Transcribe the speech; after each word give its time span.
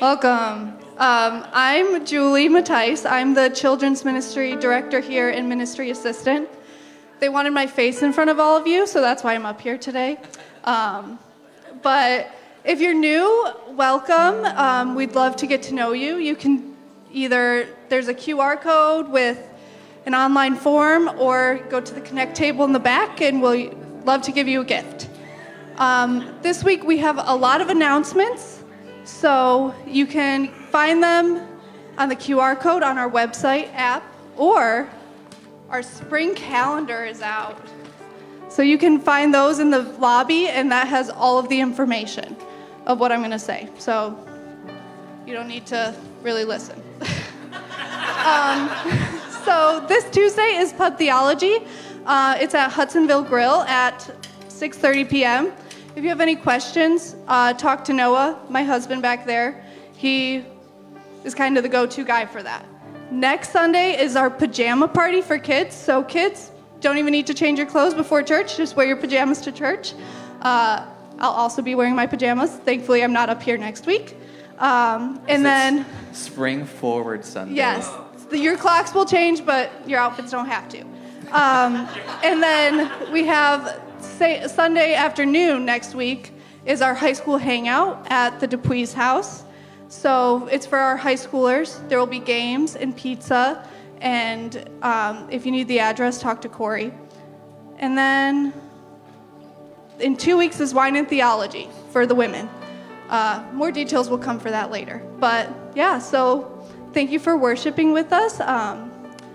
Welcome. 0.00 0.78
Um, 0.96 1.44
I'm 1.52 2.06
Julie 2.06 2.48
Mattice. 2.48 3.04
I'm 3.04 3.34
the 3.34 3.50
Children's 3.50 4.02
Ministry 4.02 4.56
Director 4.56 5.00
here 5.00 5.28
and 5.28 5.46
Ministry 5.46 5.90
Assistant. 5.90 6.48
They 7.18 7.28
wanted 7.28 7.50
my 7.50 7.66
face 7.66 8.00
in 8.00 8.14
front 8.14 8.30
of 8.30 8.40
all 8.40 8.56
of 8.56 8.66
you, 8.66 8.86
so 8.86 9.02
that's 9.02 9.22
why 9.22 9.34
I'm 9.34 9.44
up 9.44 9.60
here 9.60 9.76
today. 9.76 10.16
Um, 10.64 11.18
but 11.82 12.34
if 12.64 12.80
you're 12.80 12.94
new, 12.94 13.46
welcome. 13.72 14.46
Um, 14.46 14.94
we'd 14.94 15.14
love 15.14 15.36
to 15.36 15.46
get 15.46 15.64
to 15.64 15.74
know 15.74 15.92
you. 15.92 16.16
You 16.16 16.34
can 16.34 16.74
either, 17.12 17.68
there's 17.90 18.08
a 18.08 18.14
QR 18.14 18.58
code 18.58 19.06
with 19.06 19.46
an 20.06 20.14
online 20.14 20.56
form, 20.56 21.10
or 21.18 21.60
go 21.68 21.78
to 21.78 21.92
the 21.92 22.00
Connect 22.00 22.34
table 22.34 22.64
in 22.64 22.72
the 22.72 22.80
back, 22.80 23.20
and 23.20 23.42
we'll 23.42 23.70
love 24.06 24.22
to 24.22 24.32
give 24.32 24.48
you 24.48 24.62
a 24.62 24.64
gift. 24.64 25.10
Um, 25.76 26.38
this 26.40 26.64
week 26.64 26.84
we 26.84 26.96
have 26.96 27.18
a 27.22 27.34
lot 27.34 27.60
of 27.60 27.68
announcements, 27.68 28.59
so 29.10 29.74
you 29.86 30.06
can 30.06 30.48
find 30.70 31.02
them 31.02 31.46
on 31.98 32.08
the 32.08 32.16
QR 32.16 32.58
code 32.58 32.82
on 32.82 32.96
our 32.96 33.10
website 33.10 33.72
app, 33.74 34.02
or 34.36 34.88
our 35.68 35.82
spring 35.82 36.34
calendar 36.34 37.04
is 37.04 37.20
out. 37.20 37.60
So 38.48 38.62
you 38.62 38.78
can 38.78 38.98
find 38.98 39.34
those 39.34 39.58
in 39.58 39.70
the 39.70 39.82
lobby, 39.82 40.48
and 40.48 40.72
that 40.72 40.88
has 40.88 41.10
all 41.10 41.38
of 41.38 41.48
the 41.48 41.60
information 41.60 42.36
of 42.86 42.98
what 42.98 43.12
I'm 43.12 43.20
going 43.20 43.30
to 43.30 43.38
say. 43.38 43.68
So 43.78 44.18
you 45.26 45.34
don't 45.34 45.48
need 45.48 45.66
to 45.66 45.94
really 46.22 46.44
listen. 46.44 46.80
um, 48.24 48.70
so 49.44 49.84
this 49.88 50.08
Tuesday 50.10 50.56
is 50.56 50.72
Pub 50.72 50.96
Theology. 50.96 51.58
Uh, 52.06 52.38
it's 52.40 52.54
at 52.54 52.70
Hudsonville 52.72 53.22
Grill 53.22 53.60
at 53.62 54.10
6:30 54.48 55.08
p.m. 55.08 55.52
If 55.96 56.04
you 56.04 56.08
have 56.08 56.20
any 56.20 56.36
questions, 56.36 57.16
uh, 57.26 57.52
talk 57.54 57.84
to 57.84 57.92
Noah, 57.92 58.38
my 58.48 58.62
husband 58.62 59.02
back 59.02 59.26
there. 59.26 59.64
He 59.96 60.44
is 61.24 61.34
kind 61.34 61.56
of 61.56 61.64
the 61.64 61.68
go-to 61.68 62.04
guy 62.04 62.26
for 62.26 62.42
that. 62.44 62.64
Next 63.10 63.50
Sunday 63.50 64.00
is 64.00 64.14
our 64.14 64.30
pajama 64.30 64.86
party 64.86 65.20
for 65.20 65.36
kids. 65.36 65.74
So 65.74 66.04
kids 66.04 66.52
don't 66.80 66.96
even 66.98 67.10
need 67.10 67.26
to 67.26 67.34
change 67.34 67.58
your 67.58 67.66
clothes 67.66 67.92
before 67.92 68.22
church. 68.22 68.56
Just 68.56 68.76
wear 68.76 68.86
your 68.86 68.96
pajamas 68.96 69.40
to 69.40 69.52
church. 69.52 69.94
Uh, 70.42 70.86
I'll 71.18 71.32
also 71.32 71.60
be 71.60 71.74
wearing 71.74 71.96
my 71.96 72.06
pajamas. 72.06 72.52
Thankfully, 72.52 73.02
I'm 73.02 73.12
not 73.12 73.28
up 73.28 73.42
here 73.42 73.58
next 73.58 73.84
week. 73.86 74.16
Um, 74.58 75.20
and 75.26 75.44
then 75.44 75.84
Spring 76.12 76.64
Forward 76.64 77.24
Sunday. 77.24 77.56
Yes, 77.56 77.92
the, 78.30 78.38
your 78.38 78.56
clocks 78.56 78.94
will 78.94 79.06
change, 79.06 79.44
but 79.44 79.72
your 79.88 79.98
outfits 79.98 80.30
don't 80.30 80.46
have 80.46 80.68
to. 80.68 80.82
Um, 81.32 81.88
and 82.22 82.42
then 82.42 83.12
we 83.12 83.24
have 83.24 83.82
say, 84.20 84.46
Sunday 84.48 84.92
afternoon 84.92 85.64
next 85.64 85.94
week 85.94 86.34
is 86.66 86.82
our 86.82 86.92
high 86.92 87.14
school 87.14 87.38
hangout 87.38 88.06
at 88.10 88.38
the 88.38 88.46
Dupuis 88.46 88.92
house. 88.92 89.44
So 89.88 90.46
it's 90.52 90.66
for 90.66 90.76
our 90.76 90.94
high 90.94 91.14
schoolers. 91.14 91.88
There 91.88 91.98
will 91.98 92.06
be 92.06 92.18
games 92.18 92.76
and 92.76 92.94
pizza. 92.94 93.66
And 94.02 94.68
um, 94.82 95.26
if 95.30 95.46
you 95.46 95.52
need 95.52 95.68
the 95.68 95.80
address, 95.80 96.20
talk 96.20 96.42
to 96.42 96.50
Corey. 96.50 96.92
And 97.78 97.96
then 97.96 98.52
in 100.00 100.18
two 100.18 100.36
weeks 100.36 100.60
is 100.60 100.74
wine 100.74 100.96
and 100.96 101.08
theology 101.08 101.70
for 101.90 102.04
the 102.04 102.14
women. 102.14 102.46
Uh, 103.08 103.42
more 103.54 103.72
details 103.72 104.10
will 104.10 104.18
come 104.18 104.38
for 104.38 104.50
that 104.50 104.70
later. 104.70 105.02
But 105.18 105.48
yeah, 105.74 105.98
so 105.98 106.68
thank 106.92 107.10
you 107.10 107.18
for 107.18 107.38
worshiping 107.38 107.94
with 107.94 108.12
us. 108.12 108.38
Um, 108.38 108.92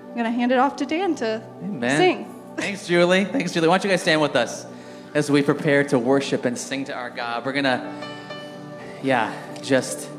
I'm 0.10 0.14
going 0.14 0.26
to 0.26 0.30
hand 0.30 0.52
it 0.52 0.60
off 0.60 0.76
to 0.76 0.86
Dan 0.86 1.16
to 1.16 1.42
Amen. 1.64 1.98
sing. 1.98 2.56
Thanks, 2.56 2.86
Julie. 2.86 3.26
Thanks, 3.26 3.52
Julie. 3.52 3.68
Why 3.68 3.80
don't 3.80 3.86
you 3.86 3.90
guys 3.90 4.04
stand 4.04 4.22
with 4.22 4.36
us 4.36 4.68
as 5.16 5.32
we 5.32 5.42
prepare 5.42 5.82
to 5.86 5.98
worship 5.98 6.44
and 6.44 6.58
sing 6.58 6.84
to 6.86 6.94
our 6.94 7.10
God? 7.10 7.46
We're 7.46 7.54
going 7.54 7.64
to, 7.64 7.94
yeah, 9.02 9.34
just 9.62 10.10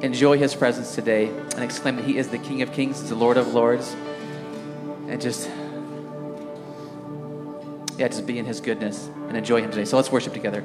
enjoy 0.00 0.38
his 0.38 0.54
presence 0.54 0.94
today 0.94 1.28
and 1.28 1.62
exclaim 1.62 1.96
that 1.96 2.06
he 2.06 2.16
is 2.16 2.28
the 2.28 2.38
King 2.38 2.62
of 2.62 2.72
Kings, 2.72 3.06
the 3.08 3.14
Lord 3.14 3.36
of 3.36 3.52
Lords. 3.52 3.94
And 5.06 5.20
just, 5.20 5.50
yeah, 7.98 8.08
just 8.08 8.26
be 8.26 8.38
in 8.38 8.46
his 8.46 8.60
goodness 8.60 9.10
and 9.28 9.36
enjoy 9.36 9.60
him 9.60 9.70
today. 9.70 9.84
So 9.84 9.96
let's 9.96 10.10
worship 10.10 10.32
together. 10.32 10.64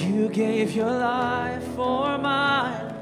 You 0.00 0.28
gave 0.28 0.76
your 0.76 0.92
life 0.92 1.64
for 1.74 2.18
mine. 2.18 2.94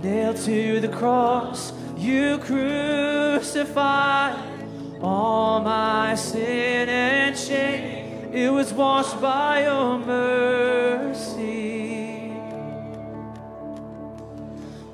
Nailed 0.00 0.36
to 0.36 0.78
the 0.78 0.88
cross, 0.88 1.72
you 1.96 2.38
crucified 2.38 3.72
all 5.00 5.60
my 5.60 6.14
sin 6.14 6.88
and 6.88 7.36
shame. 7.36 8.32
It 8.32 8.52
was 8.52 8.72
washed 8.72 9.20
by 9.20 9.64
your 9.64 9.98
mercy. 9.98 11.42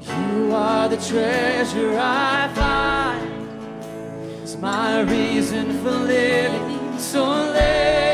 You 0.00 0.52
are 0.54 0.88
the 0.88 0.96
treasure 0.96 1.98
I 1.98 2.48
find. 2.54 3.30
It's 4.42 4.56
my 4.56 5.02
reason 5.02 5.82
for 5.82 5.90
living. 5.90 6.98
So 6.98 7.24
late. 7.26 8.07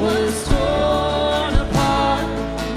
was 0.00 0.48
torn 0.48 1.54
apart. 1.66 2.26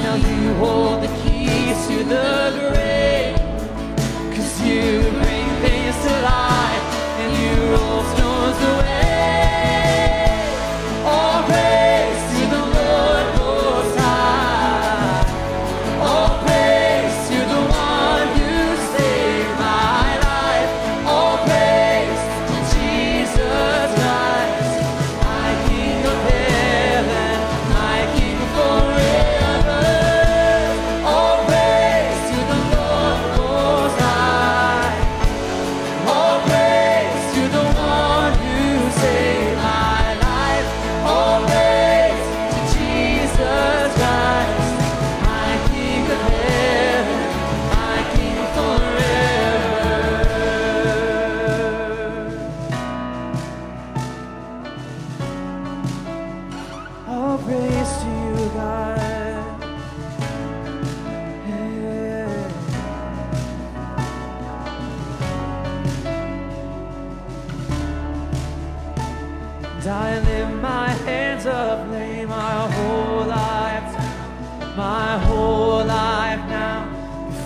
Now 0.04 0.16
you 0.16 0.54
hold 0.56 1.04
the 1.04 1.08
keys 1.24 1.88
to 1.88 2.04
the 2.04 2.72
grave. 2.72 2.95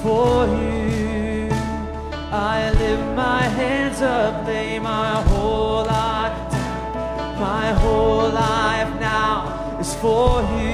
for 0.10 0.48
you. 0.48 1.50
I 2.32 2.72
lift 2.82 3.08
my 3.26 3.44
hands 3.60 4.02
up, 4.02 4.48
lay 4.48 4.80
my 4.80 5.14
whole 5.30 5.84
life 5.86 6.40
down. 6.54 7.40
My 7.50 7.68
whole 7.82 8.30
life 8.30 8.92
now 9.00 9.78
is 9.80 9.94
for 10.02 10.42
you. 10.56 10.69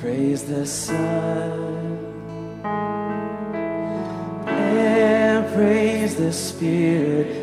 Praise 0.00 0.44
the 0.44 0.64
Son, 0.64 1.98
and 4.46 5.54
praise 5.54 6.14
the 6.14 6.32
Spirit, 6.32 7.37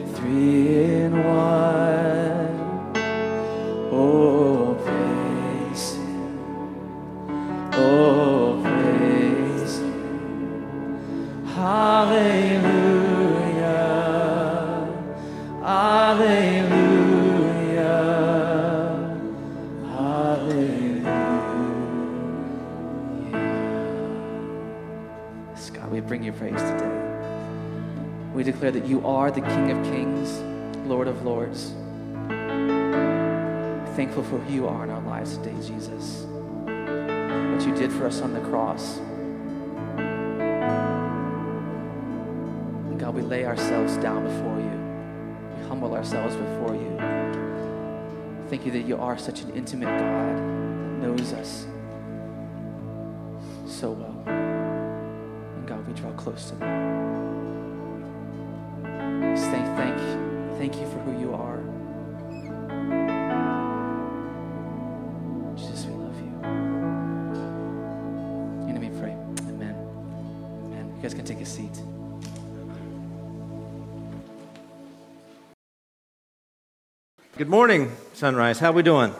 you 28.85 29.05
are 29.05 29.31
the 29.31 29.41
King 29.41 29.71
of 29.71 29.83
Kings, 29.85 30.39
Lord 30.87 31.07
of 31.07 31.23
Lords. 31.25 31.73
Thankful 33.95 34.23
for 34.23 34.37
who 34.37 34.53
you 34.53 34.67
are 34.67 34.83
in 34.83 34.91
our 34.91 35.01
lives 35.01 35.37
today, 35.37 35.55
Jesus. 35.65 36.25
What 36.65 37.65
you 37.65 37.73
did 37.75 37.91
for 37.91 38.05
us 38.05 38.21
on 38.21 38.33
the 38.33 38.41
cross. 38.41 38.97
And 42.87 42.99
God, 42.99 43.15
we 43.15 43.23
lay 43.23 43.45
ourselves 43.45 43.97
down 43.97 44.23
before 44.23 44.59
you. 44.59 44.79
We 45.57 45.67
humble 45.67 45.95
ourselves 45.95 46.35
before 46.35 46.75
you. 46.75 46.95
Thank 48.49 48.67
you 48.67 48.71
that 48.73 48.85
you 48.85 48.97
are 48.97 49.17
such 49.17 49.41
an 49.41 49.49
intimate 49.55 49.97
God 49.97 50.37
that 50.37 50.43
knows 51.01 51.33
us 51.33 51.65
so 53.65 53.91
well. 53.91 54.23
And 54.27 55.67
God, 55.67 55.87
we 55.87 55.93
draw 55.93 56.11
close 56.11 56.49
to 56.49 56.55
them. 56.55 57.04
Take 71.25 71.41
a 71.41 71.45
seat. 71.45 71.71
Good 77.35 77.49
morning, 77.49 77.91
Sunrise. 78.13 78.59
How 78.59 78.71
we 78.71 78.83
doing? 78.83 79.11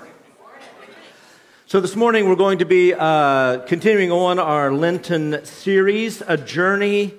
So 1.66 1.82
this 1.82 1.96
morning 1.96 2.30
we're 2.30 2.36
going 2.36 2.60
to 2.60 2.66
be 2.66 2.94
uh, 2.94 3.62
continuing 3.62 4.12
on 4.12 4.38
our 4.38 4.72
Lenten 4.72 5.44
series, 5.46 6.22
a 6.28 6.38
journey 6.38 7.16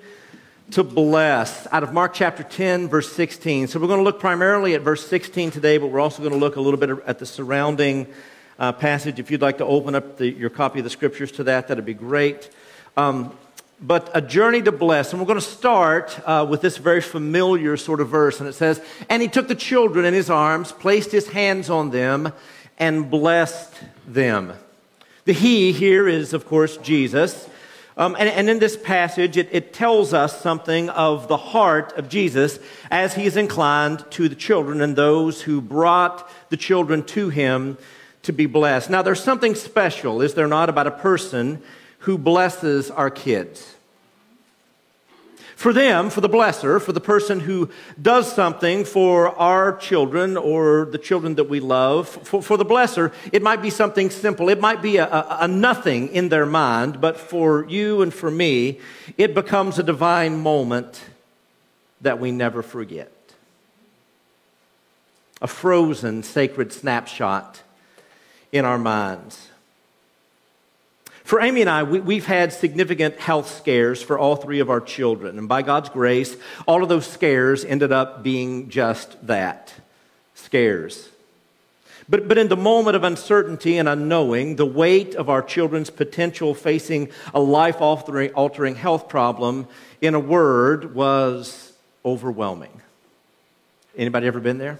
to 0.71 0.85
bless, 0.85 1.67
out 1.73 1.83
of 1.83 1.91
Mark 1.91 2.13
chapter 2.13 2.43
10, 2.43 2.87
verse 2.87 3.11
16. 3.11 3.67
So 3.67 3.81
we're 3.81 3.87
going 3.87 3.99
to 3.99 4.05
look 4.05 4.21
primarily 4.21 4.73
at 4.73 4.83
verse 4.83 5.05
16 5.05 5.51
today, 5.51 5.77
but 5.77 5.87
we're 5.87 5.99
also 5.99 6.21
going 6.21 6.31
to 6.31 6.39
look 6.39 6.55
a 6.55 6.61
little 6.61 6.79
bit 6.79 6.91
at 7.05 7.19
the 7.19 7.25
surrounding 7.25 8.07
uh, 8.57 8.71
passage. 8.71 9.19
If 9.19 9.31
you'd 9.31 9.41
like 9.41 9.57
to 9.57 9.65
open 9.65 9.95
up 9.95 10.15
the, 10.15 10.29
your 10.29 10.49
copy 10.49 10.79
of 10.79 10.85
the 10.85 10.89
scriptures 10.89 11.33
to 11.33 11.43
that, 11.43 11.67
that'd 11.67 11.83
be 11.83 11.93
great. 11.93 12.49
Um, 12.95 13.37
but 13.79 14.09
a 14.13 14.21
journey 14.21 14.61
to 14.63 14.71
bless. 14.71 15.11
And 15.11 15.21
we're 15.21 15.27
going 15.27 15.39
to 15.39 15.45
start 15.45 16.19
uh, 16.25 16.45
with 16.49 16.61
this 16.61 16.77
very 16.77 17.01
familiar 17.01 17.77
sort 17.77 18.01
of 18.01 18.09
verse. 18.09 18.39
And 18.39 18.49
it 18.49 18.53
says, 18.53 18.81
And 19.09 19.21
he 19.21 19.27
took 19.27 19.47
the 19.47 19.55
children 19.55 20.05
in 20.05 20.13
his 20.13 20.29
arms, 20.29 20.71
placed 20.71 21.11
his 21.11 21.27
hands 21.27 21.69
on 21.69 21.91
them, 21.91 22.33
and 22.79 23.09
blessed 23.09 23.73
them. 24.07 24.53
The 25.25 25.33
he 25.33 25.73
here 25.73 26.07
is, 26.07 26.33
of 26.33 26.47
course, 26.47 26.77
Jesus. 26.77 27.47
Um, 27.97 28.15
and, 28.19 28.29
and, 28.29 28.47
in 28.47 28.59
this 28.59 28.77
passage, 28.77 29.37
it, 29.37 29.49
it 29.51 29.73
tells 29.73 30.13
us 30.13 30.39
something 30.39 30.87
of 30.89 31.27
the 31.27 31.37
heart 31.37 31.93
of 31.97 32.09
Jesus 32.09 32.59
as 32.91 33.15
he 33.15 33.25
is 33.25 33.35
inclined 33.35 34.05
to 34.11 34.29
the 34.29 34.35
children 34.35 34.81
and 34.81 34.95
those 34.95 35.41
who 35.41 35.61
brought 35.61 36.29
the 36.49 36.57
children 36.57 37.03
to 37.05 37.29
him 37.29 37.75
to 38.21 38.31
be 38.31 38.45
blessed. 38.45 38.91
Now, 38.91 39.01
there's 39.01 39.23
something 39.23 39.55
special, 39.55 40.21
is 40.21 40.35
there 40.35 40.47
not, 40.47 40.69
about 40.69 40.85
a 40.85 40.91
person 40.91 41.63
who 42.07 42.17
blesses 42.17 42.89
our 42.89 43.09
kids. 43.09 43.75
For 45.57 45.73
them, 45.73 46.09
for 46.09 46.21
the 46.21 46.29
blesser, 46.29 46.81
for 46.81 46.93
the 46.93 47.01
person 47.01 47.41
who 47.41 47.69
does 48.01 48.31
something 48.31 48.85
for 48.85 49.37
our 49.37 49.75
children 49.75 50.37
or 50.37 50.87
the 50.89 50.99
children 50.99 51.35
that 51.35 51.49
we 51.49 51.59
love, 51.59 52.07
for, 52.07 52.41
for 52.41 52.55
the 52.55 52.63
blesser, 52.63 53.13
it 53.33 53.43
might 53.43 53.61
be 53.61 53.69
something 53.69 54.09
simple. 54.09 54.47
It 54.47 54.61
might 54.61 54.81
be 54.81 54.95
a, 54.95 55.05
a, 55.05 55.37
a 55.41 55.47
nothing 55.49 56.07
in 56.07 56.29
their 56.29 56.45
mind, 56.45 57.01
but 57.01 57.17
for 57.17 57.65
you 57.67 58.01
and 58.01 58.13
for 58.13 58.31
me, 58.31 58.79
it 59.17 59.33
becomes 59.33 59.77
a 59.77 59.83
divine 59.83 60.37
moment 60.37 61.03
that 61.99 62.21
we 62.21 62.31
never 62.31 62.63
forget. 62.63 63.11
A 65.41 65.47
frozen 65.47 66.23
sacred 66.23 66.71
snapshot 66.71 67.63
in 68.53 68.63
our 68.63 68.77
minds. 68.77 69.46
For 71.27 71.41
Amy 71.41 71.59
and 71.59 71.69
I, 71.69 71.83
we, 71.83 72.15
have 72.15 72.25
had 72.25 72.53
significant 72.53 73.19
health 73.19 73.53
scares 73.53 74.01
for 74.01 74.17
all 74.17 74.37
three 74.37 74.61
of 74.61 74.69
our 74.69 74.79
children. 74.79 75.37
And 75.37 75.49
by 75.49 75.61
God's 75.61 75.89
grace, 75.89 76.37
all 76.65 76.83
of 76.83 76.87
those 76.87 77.05
scares 77.05 77.65
ended 77.65 77.91
up 77.91 78.23
being 78.23 78.69
just 78.69 79.27
that 79.27 79.73
scares. 80.35 81.09
But, 82.07 82.29
but 82.29 82.37
in 82.37 82.47
the 82.47 82.55
moment 82.55 82.95
of 82.95 83.03
uncertainty 83.03 83.77
and 83.77 83.89
unknowing, 83.89 84.55
the 84.55 84.65
weight 84.65 85.15
of 85.15 85.29
our 85.29 85.41
children's 85.41 85.89
potential 85.89 86.53
facing 86.53 87.09
a 87.33 87.41
life 87.41 87.81
altering 87.81 88.75
health 88.75 89.09
problem, 89.09 89.67
in 89.99 90.15
a 90.15 90.21
word, 90.21 90.95
was 90.95 91.73
overwhelming. 92.05 92.81
Anybody 93.97 94.27
ever 94.27 94.39
been 94.39 94.59
there? 94.59 94.79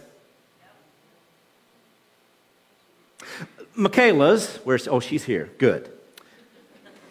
Michaela's, 3.75 4.55
where's, 4.63 4.87
oh, 4.87 5.01
she's 5.01 5.25
here. 5.25 5.49
Good. 5.57 5.91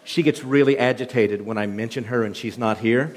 She 0.07 0.23
gets 0.23 0.41
really 0.41 0.77
agitated 0.77 1.41
when 1.41 1.57
I 1.57 1.67
mention 1.67 2.05
her 2.05 2.23
and 2.23 2.35
she's 2.35 2.57
not 2.57 2.77
here. 2.77 3.13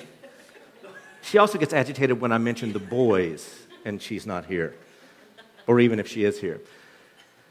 She 1.23 1.39
also 1.39 1.57
gets 1.57 1.73
agitated 1.73 2.21
when 2.21 2.33
I 2.33 2.39
mention 2.39 2.73
the 2.73 2.81
boys 2.81 3.49
and 3.85 4.03
she's 4.03 4.27
not 4.27 4.47
here, 4.47 4.75
or 5.69 5.79
even 5.79 6.01
if 6.01 6.09
she 6.09 6.25
is 6.25 6.41
here. 6.41 6.61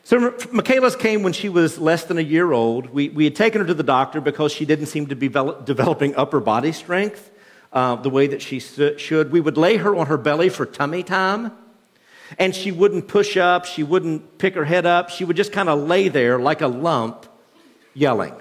So, 0.03 0.35
Michaela's 0.51 0.97
came 0.97 1.23
when 1.23 1.31
she 1.31 1.47
was 1.47 1.79
less 1.79 2.03
than 2.03 2.17
a 2.17 2.21
year 2.21 2.51
old. 2.51 2.89
We, 2.89 3.07
we 3.07 3.23
had 3.23 3.35
taken 3.37 3.61
her 3.61 3.67
to 3.67 3.73
the 3.73 3.81
doctor 3.81 4.19
because 4.19 4.51
she 4.51 4.65
didn't 4.65 4.87
seem 4.87 5.07
to 5.07 5.15
be 5.15 5.29
developing 5.29 6.17
upper 6.17 6.41
body 6.41 6.73
strength 6.73 7.31
uh, 7.71 7.95
the 7.95 8.09
way 8.09 8.27
that 8.27 8.41
she 8.41 8.59
should. 8.59 9.31
We 9.31 9.39
would 9.39 9.55
lay 9.55 9.77
her 9.77 9.95
on 9.95 10.07
her 10.07 10.17
belly 10.17 10.49
for 10.49 10.65
tummy 10.65 11.01
time 11.01 11.53
and 12.37 12.53
she 12.53 12.73
wouldn't 12.73 13.07
push 13.07 13.37
up, 13.37 13.63
she 13.63 13.83
wouldn't 13.83 14.37
pick 14.37 14.55
her 14.55 14.65
head 14.65 14.85
up, 14.85 15.09
she 15.09 15.23
would 15.23 15.37
just 15.37 15.53
kind 15.53 15.69
of 15.69 15.87
lay 15.87 16.09
there 16.09 16.39
like 16.41 16.59
a 16.59 16.67
lump, 16.67 17.25
yelling. 17.93 18.33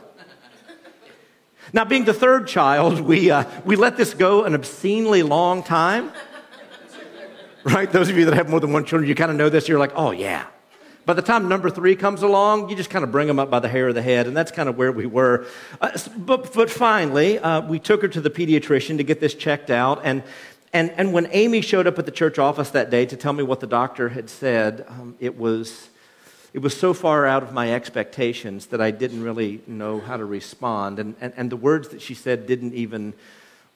Now, 1.73 1.85
being 1.85 2.05
the 2.05 2.15
third 2.15 2.47
child, 2.47 3.01
we, 3.01 3.31
uh, 3.31 3.45
we 3.65 3.77
let 3.77 3.97
this 3.97 4.15
go 4.15 4.45
an 4.45 4.55
obscenely 4.55 5.23
long 5.23 5.63
time. 5.63 6.13
Right? 7.65 7.91
Those 7.91 8.09
of 8.09 8.17
you 8.17 8.25
that 8.27 8.35
have 8.35 8.49
more 8.49 8.61
than 8.61 8.73
one 8.73 8.85
children, 8.85 9.09
you 9.09 9.15
kind 9.15 9.31
of 9.31 9.37
know 9.37 9.49
this. 9.49 9.69
You're 9.69 9.79
like, 9.79 9.93
oh, 9.95 10.11
yeah. 10.11 10.47
By 11.05 11.15
the 11.15 11.23
time 11.23 11.49
number 11.49 11.71
three 11.71 11.97
comes 11.97 12.23
along, 12.23 12.69
you 12.69 12.77
just 12.77 12.91
kind 12.91 13.03
of 13.03 13.11
bring 13.11 13.27
them 13.27 13.39
up 13.39 13.51
by 13.51 13.61
the 13.61 13.69
hair 13.69 13.89
of 13.89 13.95
the 13.95 14.03
head, 14.03 14.27
and 14.27 14.37
that's 14.37 14.51
kind 14.51 14.69
of 14.69 14.77
where 14.77 14.93
we 14.93 15.07
were. 15.07 15.47
Uh, 15.81 15.91
but, 16.17 16.53
but 16.53 16.71
finally, 16.71 17.39
uh, 17.39 17.63
we 17.63 17.79
took 17.79 18.03
her 18.03 18.09
to 18.09 18.21
the 18.21 18.31
pediatrician 18.31 18.99
to 18.99 19.05
get 19.05 19.19
this 19.19 19.35
checked 19.35 19.71
out, 19.71 20.01
and 20.05 20.23
and, 20.73 20.91
and 20.93 21.13
when 21.13 21.29
Amy 21.33 21.61
showed 21.61 21.87
up 21.87 21.99
at 21.99 22.05
the 22.05 22.13
church 22.13 22.39
office 22.39 22.71
that 22.71 22.91
day 22.91 23.07
to 23.07 23.17
tell 23.17 23.33
me 23.33 23.43
what 23.43 23.61
the 23.61 23.67
doctor 23.67 24.11
had 24.11 24.29
said, 24.29 24.85
um, 24.89 25.17
it, 25.19 25.37
was, 25.39 25.89
it 26.52 26.61
was 26.61 26.76
so 26.76 26.95
far 26.95 27.26
out 27.26 27.43
of 27.43 27.52
my 27.52 27.73
expectations 27.73 28.67
that 28.67 28.81
I 28.81 28.90
didn't 28.90 29.23
really 29.23 29.61
know 29.67 30.00
how 30.00 30.17
to 30.17 30.25
respond. 30.25 30.99
And, 30.99 31.14
and, 31.21 31.33
and 31.37 31.50
the 31.50 31.57
words 31.57 31.88
that 31.88 32.00
she 32.00 32.14
said 32.14 32.47
didn't 32.47 32.75
even 32.75 33.12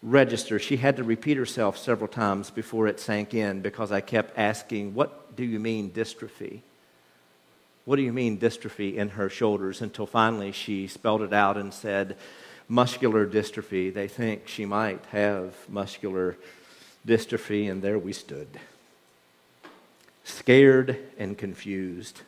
register. 0.03 0.59
She 0.59 0.77
had 0.79 0.97
to 0.97 1.05
repeat 1.05 1.37
herself 1.37 1.79
several 1.79 2.09
times 2.09 2.51
before 2.51 2.89
it 2.89 2.99
sank 2.99 3.35
in 3.35 3.61
because 3.61 3.93
I 3.93 4.01
kept 4.01 4.37
asking, 4.39 4.95
What 4.95 5.37
do 5.37 5.45
you 5.45 5.61
mean 5.61 5.91
dystrophy? 5.91 6.61
What 7.85 7.97
do 7.97 8.03
you 8.03 8.13
mean 8.13 8.39
dystrophy 8.39 8.95
in 8.95 9.11
her 9.11 9.29
shoulders? 9.29 9.83
Until 9.83 10.07
finally 10.07 10.53
she 10.53 10.87
spelled 10.87 11.23
it 11.23 11.33
out 11.33 11.57
and 11.57 11.73
said, 11.73 12.17
Muscular 12.69 13.27
dystrophy. 13.27 13.93
They 13.93 14.09
think 14.09 14.49
she 14.49 14.65
might 14.65 15.05
have 15.07 15.55
muscular 15.69 16.37
dystrophy, 17.07 17.71
and 17.71 17.83
there 17.83 17.99
we 17.99 18.13
stood, 18.13 18.49
scared 20.25 20.97
and 21.19 21.37
confused. 21.37 22.23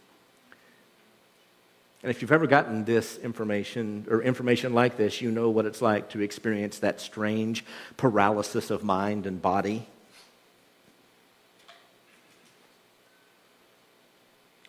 And 2.04 2.11
if 2.11 2.20
you've 2.20 2.32
ever 2.32 2.46
gotten 2.46 2.84
this 2.84 3.16
information 3.16 4.06
or 4.11 4.20
information 4.23 4.75
like 4.75 4.99
this, 4.99 5.23
you 5.23 5.30
know 5.30 5.49
what 5.49 5.64
it's 5.64 5.80
like 5.80 6.11
to 6.11 6.20
experience 6.20 6.78
that 6.80 7.00
strange 7.00 7.64
paralysis 7.96 8.70
of 8.70 8.84
mind 8.84 9.26
and 9.26 9.40
body. 9.40 9.87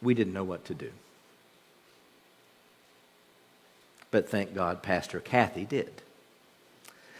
We 0.01 0.13
didn't 0.13 0.33
know 0.33 0.45
what 0.45 0.63
to 0.65 0.73
do. 0.73 0.91
but 4.15 4.29
thank 4.29 4.55
God 4.55 4.81
Pastor 4.81 5.19
Kathy 5.19 5.65
did. 5.65 5.91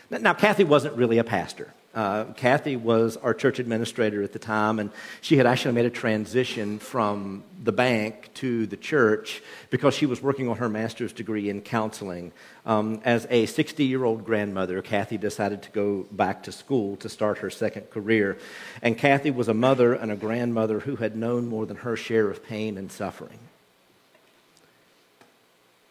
Now, 0.09 0.33
Kathy 0.33 0.63
wasn't 0.63 0.95
really 0.95 1.17
a 1.17 1.25
pastor. 1.25 1.73
Uh, 1.95 2.25
Kathy 2.33 2.75
was 2.75 3.15
our 3.15 3.33
church 3.33 3.57
administrator 3.57 4.21
at 4.21 4.33
the 4.33 4.39
time, 4.39 4.79
and 4.79 4.89
she 5.21 5.37
had 5.37 5.47
actually 5.47 5.73
made 5.73 5.85
a 5.85 5.89
transition 5.89 6.77
from 6.77 7.45
the 7.63 7.71
bank 7.71 8.29
to 8.35 8.67
the 8.67 8.75
church 8.75 9.41
because 9.69 9.93
she 9.93 10.05
was 10.05 10.21
working 10.21 10.49
on 10.49 10.57
her 10.57 10.67
master's 10.67 11.13
degree 11.13 11.49
in 11.49 11.61
counseling. 11.61 12.33
Um, 12.65 13.01
as 13.05 13.25
a 13.29 13.45
60 13.45 13.85
year 13.85 14.03
old 14.03 14.25
grandmother, 14.25 14.81
Kathy 14.81 15.17
decided 15.17 15.63
to 15.63 15.71
go 15.71 16.05
back 16.11 16.43
to 16.43 16.51
school 16.51 16.97
to 16.97 17.07
start 17.07 17.37
her 17.37 17.49
second 17.49 17.89
career. 17.89 18.37
And 18.81 18.97
Kathy 18.97 19.31
was 19.31 19.47
a 19.47 19.53
mother 19.53 19.93
and 19.93 20.11
a 20.11 20.17
grandmother 20.17 20.81
who 20.81 20.97
had 20.97 21.15
known 21.15 21.47
more 21.47 21.65
than 21.65 21.77
her 21.77 21.95
share 21.95 22.29
of 22.29 22.43
pain 22.43 22.77
and 22.77 22.91
suffering. 22.91 23.39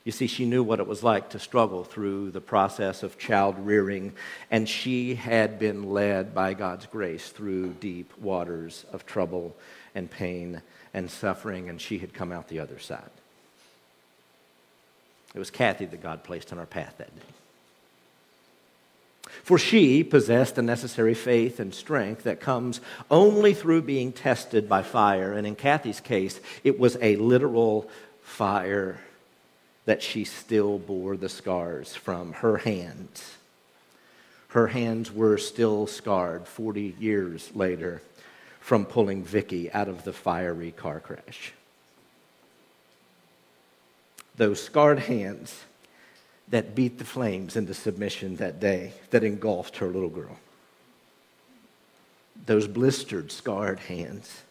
You 0.05 0.12
see, 0.12 0.27
she 0.27 0.45
knew 0.45 0.62
what 0.62 0.81
it 0.81 0.87
was 0.87 1.03
like 1.03 1.31
to 1.31 1.38
struggle 1.38 1.83
through 1.83 2.31
the 2.31 2.40
process 2.40 3.03
of 3.03 3.19
child 3.19 3.57
rearing, 3.59 4.12
and 4.51 4.69
she 4.69 5.14
had 5.14 5.59
been 5.59 5.90
led 5.90 6.35
by 6.35 6.53
God's 6.53 6.85
grace 6.87 7.31
through 7.31 7.71
deep 7.81 8.12
waters 8.19 8.85
of 8.93 9.07
trouble 9.07 9.57
and 9.95 10.11
pain 10.11 10.61
and 10.93 11.11
suffering, 11.11 11.71
and 11.71 11.81
she 11.81 11.99
had 11.99 12.12
come 12.12 12.33
out 12.33 12.49
the 12.49 12.61
other 12.61 12.79
side. 12.79 13.11
It 15.35 15.38
was 15.38 15.51
Kathy 15.51 15.87
that 15.87 16.03
God 16.03 16.23
placed 16.23 16.53
on 16.53 16.59
our 16.59 16.67
path 16.67 16.95
that 16.99 17.14
day. 17.17 17.23
For 19.43 19.59
she 19.59 20.05
possessed 20.05 20.55
the 20.55 20.62
necessary 20.62 21.14
faith 21.14 21.59
and 21.59 21.75
strength 21.75 22.25
that 22.25 22.40
comes 22.40 22.81
only 23.11 23.55
through 23.55 23.83
being 23.83 24.12
tested 24.12 24.69
by 24.69 24.83
fire. 24.83 25.33
And 25.33 25.47
in 25.47 25.57
Kathy's 25.57 26.01
case, 26.01 26.40
it 26.62 26.79
was 26.79 26.97
a 27.01 27.17
literal 27.17 27.88
fire 28.23 29.01
that 29.85 30.03
she 30.03 30.25
still 30.25 30.79
bore 30.79 31.16
the 31.16 31.29
scars 31.29 31.94
from 31.94 32.33
her 32.35 32.59
hands. 32.59 33.37
Her 34.49 34.68
hands 34.68 35.12
were 35.12 35.37
still 35.37 35.87
scarred 35.87 36.47
40 36.47 36.94
years 36.99 37.51
later 37.55 38.03
from 38.61 38.87
pulling 38.87 39.25
Vicky 39.25 39.70
out 39.73 39.88
of 39.88 40.05
the 40.05 40.12
fiery 40.12 40.70
car 40.70 41.01
crash. 41.01 41.53
Those 44.37 44.62
scarred 44.62 45.01
hands 45.01 45.64
that 46.49 46.75
beat 46.75 46.99
the 46.99 47.05
flames 47.05 47.57
into 47.57 47.75
submission 47.75 48.37
that 48.37 48.61
day 48.61 48.92
that 49.11 49.25
engulfed 49.25 49.79
her 49.79 49.87
little 49.87 50.09
girl. 50.09 50.38
Those 52.47 52.66
blistered, 52.66 53.31
scarred 53.31 53.81
hands 53.81 54.43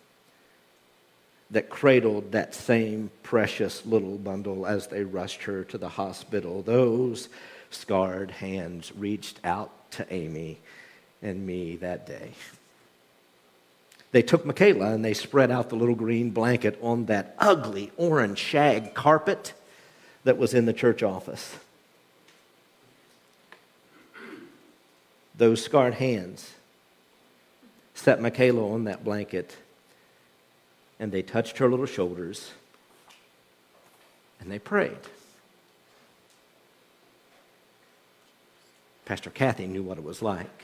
that 1.54 1.70
cradled 1.70 2.32
that 2.32 2.56
same 2.56 3.12
precious 3.22 3.86
little 3.86 4.18
bundle 4.18 4.66
as 4.66 4.88
they 4.88 5.04
rushed 5.04 5.44
her 5.44 5.64
to 5.64 5.78
the 5.78 5.90
hospital. 5.90 6.64
Those 6.64 7.30
scarred 7.70 8.32
hands 8.32 8.92
reached 8.96 9.40
out 9.44 9.72
to 9.92 10.12
Amy 10.12 10.58
and 11.22 11.46
me 11.46 11.76
that 11.78 12.08
day. 12.08 12.32
They 14.12 14.24
took 14.24 14.46
Michaela 14.46 14.94
and 14.94 15.06
they 15.06 15.14
spread 15.14 15.52
out 15.52 15.70
the 15.70 15.76
little 15.76 15.96
green 15.96 16.32
blanket 16.32 16.78
on 16.82 17.06
that 17.06 17.36
ugly 17.38 17.92
orange 17.98 18.40
shag 18.40 18.96
carpet 18.96 19.54
that 20.24 20.40
was 20.40 20.56
in 20.56 20.66
the 20.66 20.74
church 20.74 21.04
office. 21.04 21.56
Those 25.36 25.64
scarred 25.64 25.96
hands 25.96 26.54
set 27.94 28.22
Michaela 28.22 28.72
on 28.72 28.86
that 28.86 29.04
blanket 29.04 29.56
and 31.04 31.12
they 31.12 31.22
touched 31.22 31.58
her 31.58 31.70
little 31.70 31.86
shoulders 31.86 32.52
and 34.40 34.50
they 34.50 34.58
prayed. 34.58 34.96
Pastor 39.04 39.30
Kathy 39.30 39.68
knew 39.68 39.84
what 39.84 39.98
it 39.98 40.04
was 40.06 40.22
like 40.22 40.64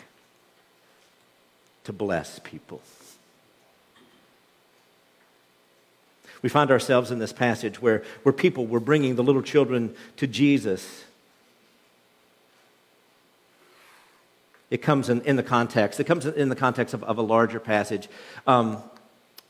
to 1.83 1.91
bless 1.91 2.39
people. 2.39 2.81
We 6.41 6.47
find 6.47 6.71
ourselves 6.71 7.11
in 7.11 7.19
this 7.19 7.33
passage 7.33 7.81
where, 7.81 8.05
where 8.23 8.31
people 8.31 8.65
were 8.65 8.79
bringing 8.79 9.17
the 9.17 9.23
little 9.23 9.41
children 9.41 9.93
to 10.15 10.25
Jesus. 10.25 11.03
It 14.69 14.81
comes 14.81 15.09
in, 15.09 15.19
in 15.23 15.35
the 15.35 15.43
context. 15.43 15.99
It 15.99 16.05
comes 16.05 16.25
in 16.25 16.47
the 16.47 16.55
context 16.55 16.93
of, 16.93 17.03
of 17.03 17.17
a 17.17 17.23
larger 17.23 17.59
passage. 17.59 18.07
Um, 18.47 18.81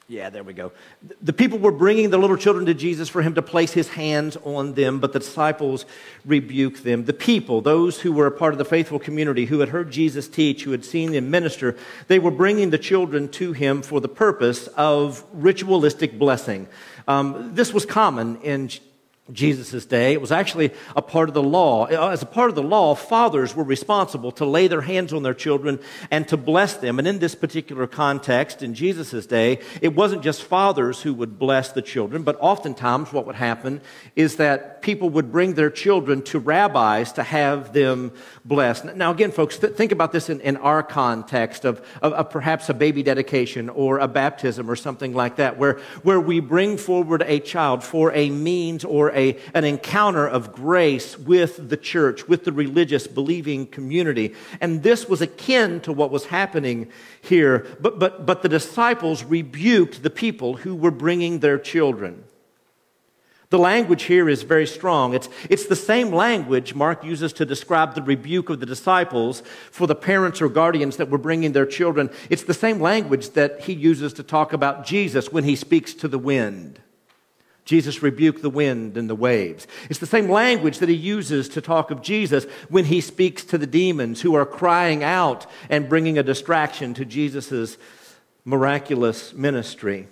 yeah, 0.09 0.31
there 0.31 0.43
we 0.43 0.53
go. 0.53 0.71
The 1.21 1.33
people 1.33 1.59
were 1.59 1.71
bringing 1.71 2.09
the 2.09 2.17
little 2.17 2.35
children 2.35 2.65
to 2.65 2.73
Jesus 2.73 3.07
for 3.07 3.21
him 3.21 3.35
to 3.35 3.43
place 3.43 3.73
his 3.73 3.89
hands 3.89 4.37
on 4.43 4.73
them, 4.73 4.99
but 4.99 5.13
the 5.13 5.19
disciples 5.19 5.85
rebuked 6.25 6.83
them. 6.83 7.05
The 7.05 7.13
people, 7.13 7.61
those 7.61 8.01
who 8.01 8.11
were 8.11 8.25
a 8.25 8.31
part 8.31 8.53
of 8.53 8.57
the 8.57 8.65
faithful 8.65 8.97
community, 8.97 9.45
who 9.45 9.59
had 9.59 9.69
heard 9.69 9.91
Jesus 9.91 10.27
teach, 10.27 10.63
who 10.63 10.71
had 10.71 10.83
seen 10.83 11.13
him 11.13 11.29
minister, 11.29 11.77
they 12.07 12.17
were 12.17 12.31
bringing 12.31 12.71
the 12.71 12.79
children 12.79 13.29
to 13.29 13.53
him 13.53 13.83
for 13.83 14.01
the 14.01 14.09
purpose 14.09 14.65
of 14.69 15.23
ritualistic 15.31 16.17
blessing. 16.17 16.67
Um, 17.07 17.53
this 17.53 17.71
was 17.71 17.85
common 17.85 18.41
in 18.41 18.71
Jesus' 19.31 19.85
day. 19.85 20.13
It 20.13 20.21
was 20.21 20.31
actually 20.31 20.71
a 20.95 21.01
part 21.01 21.29
of 21.29 21.33
the 21.33 21.43
law. 21.43 21.85
Uh, 21.85 22.09
as 22.09 22.21
a 22.21 22.25
part 22.25 22.49
of 22.49 22.55
the 22.55 22.63
law, 22.63 22.95
fathers 22.95 23.55
were 23.55 23.63
responsible 23.63 24.31
to 24.33 24.45
lay 24.45 24.67
their 24.67 24.81
hands 24.81 25.13
on 25.13 25.23
their 25.23 25.33
children 25.33 25.79
and 26.11 26.27
to 26.27 26.37
bless 26.37 26.75
them. 26.75 26.99
And 26.99 27.07
in 27.07 27.19
this 27.19 27.35
particular 27.35 27.87
context, 27.87 28.61
in 28.61 28.73
Jesus' 28.73 29.25
day, 29.25 29.59
it 29.81 29.95
wasn't 29.95 30.23
just 30.23 30.43
fathers 30.43 31.01
who 31.01 31.13
would 31.13 31.37
bless 31.37 31.71
the 31.71 31.81
children, 31.81 32.23
but 32.23 32.37
oftentimes 32.39 33.13
what 33.13 33.25
would 33.25 33.35
happen 33.35 33.81
is 34.15 34.37
that 34.37 34.78
people 34.81 35.09
would 35.09 35.31
bring 35.31 35.53
their 35.53 35.69
children 35.69 36.21
to 36.23 36.39
rabbis 36.39 37.13
to 37.13 37.23
have 37.23 37.73
them 37.73 38.11
blessed. 38.45 38.85
Now, 38.95 39.11
again, 39.11 39.31
folks, 39.31 39.57
th- 39.57 39.73
think 39.73 39.91
about 39.91 40.11
this 40.11 40.29
in, 40.29 40.41
in 40.41 40.57
our 40.57 40.83
context 40.83 41.65
of, 41.65 41.85
of, 42.01 42.13
of 42.13 42.29
perhaps 42.29 42.69
a 42.69 42.73
baby 42.73 43.03
dedication 43.03 43.69
or 43.69 43.99
a 43.99 44.07
baptism 44.07 44.69
or 44.69 44.75
something 44.75 45.13
like 45.13 45.37
that, 45.37 45.57
where, 45.57 45.79
where 46.03 46.19
we 46.19 46.39
bring 46.39 46.77
forward 46.77 47.23
a 47.25 47.39
child 47.39 47.83
for 47.83 48.11
a 48.13 48.29
means 48.29 48.83
or 48.83 49.11
a, 49.11 49.37
an 49.53 49.63
encounter 49.63 50.27
of 50.27 50.53
grace 50.53 51.17
with 51.17 51.69
the 51.69 51.77
church, 51.77 52.27
with 52.27 52.43
the 52.43 52.51
religious 52.51 53.07
believing 53.07 53.67
community. 53.67 54.35
And 54.61 54.83
this 54.83 55.07
was 55.07 55.21
akin 55.21 55.81
to 55.81 55.93
what 55.93 56.11
was 56.11 56.25
happening 56.25 56.91
here. 57.21 57.65
But, 57.79 57.99
but, 57.99 58.25
but 58.25 58.41
the 58.41 58.49
disciples 58.49 59.23
rebuked 59.23 60.03
the 60.03 60.09
people 60.09 60.55
who 60.55 60.75
were 60.75 60.91
bringing 60.91 61.39
their 61.39 61.57
children. 61.57 62.23
The 63.49 63.57
language 63.57 64.03
here 64.03 64.29
is 64.29 64.43
very 64.43 64.67
strong. 64.67 65.15
It's, 65.15 65.27
it's 65.49 65.65
the 65.65 65.75
same 65.75 66.12
language 66.12 66.75
Mark 66.75 67.03
uses 67.03 67.33
to 67.33 67.45
describe 67.45 67.95
the 67.95 68.03
rebuke 68.03 68.49
of 68.49 68.59
the 68.59 68.65
disciples 68.67 69.41
for 69.71 69.88
the 69.88 69.95
parents 69.95 70.39
or 70.39 70.49
guardians 70.49 70.97
that 70.97 71.09
were 71.09 71.17
bringing 71.17 71.53
their 71.53 71.65
children. 71.65 72.12
It's 72.29 72.43
the 72.43 72.53
same 72.53 72.79
language 72.79 73.31
that 73.31 73.62
he 73.62 73.73
uses 73.73 74.13
to 74.13 74.23
talk 74.23 74.53
about 74.53 74.85
Jesus 74.85 75.31
when 75.31 75.45
he 75.45 75.55
speaks 75.55 75.95
to 75.95 76.07
the 76.07 76.19
wind. 76.19 76.79
Jesus 77.65 78.03
rebuked 78.03 78.43
the 78.43 78.51
wind 78.51 78.97
and 78.97 79.09
the 79.09 79.15
waves. 79.15 79.65
It's 79.89 79.99
the 79.99 80.05
same 80.05 80.29
language 80.29 80.77
that 80.77 80.89
he 80.89 80.95
uses 80.95 81.49
to 81.49 81.62
talk 81.62 81.89
of 81.89 82.03
Jesus 82.03 82.45
when 82.67 82.85
he 82.85 83.01
speaks 83.01 83.43
to 83.45 83.57
the 83.57 83.67
demons 83.67 84.21
who 84.21 84.35
are 84.35 84.45
crying 84.45 85.03
out 85.03 85.47
and 85.69 85.89
bringing 85.89 86.19
a 86.19 86.23
distraction 86.23 86.93
to 86.95 87.05
Jesus' 87.05 87.77
miraculous 88.45 89.33
ministry. 89.33 90.07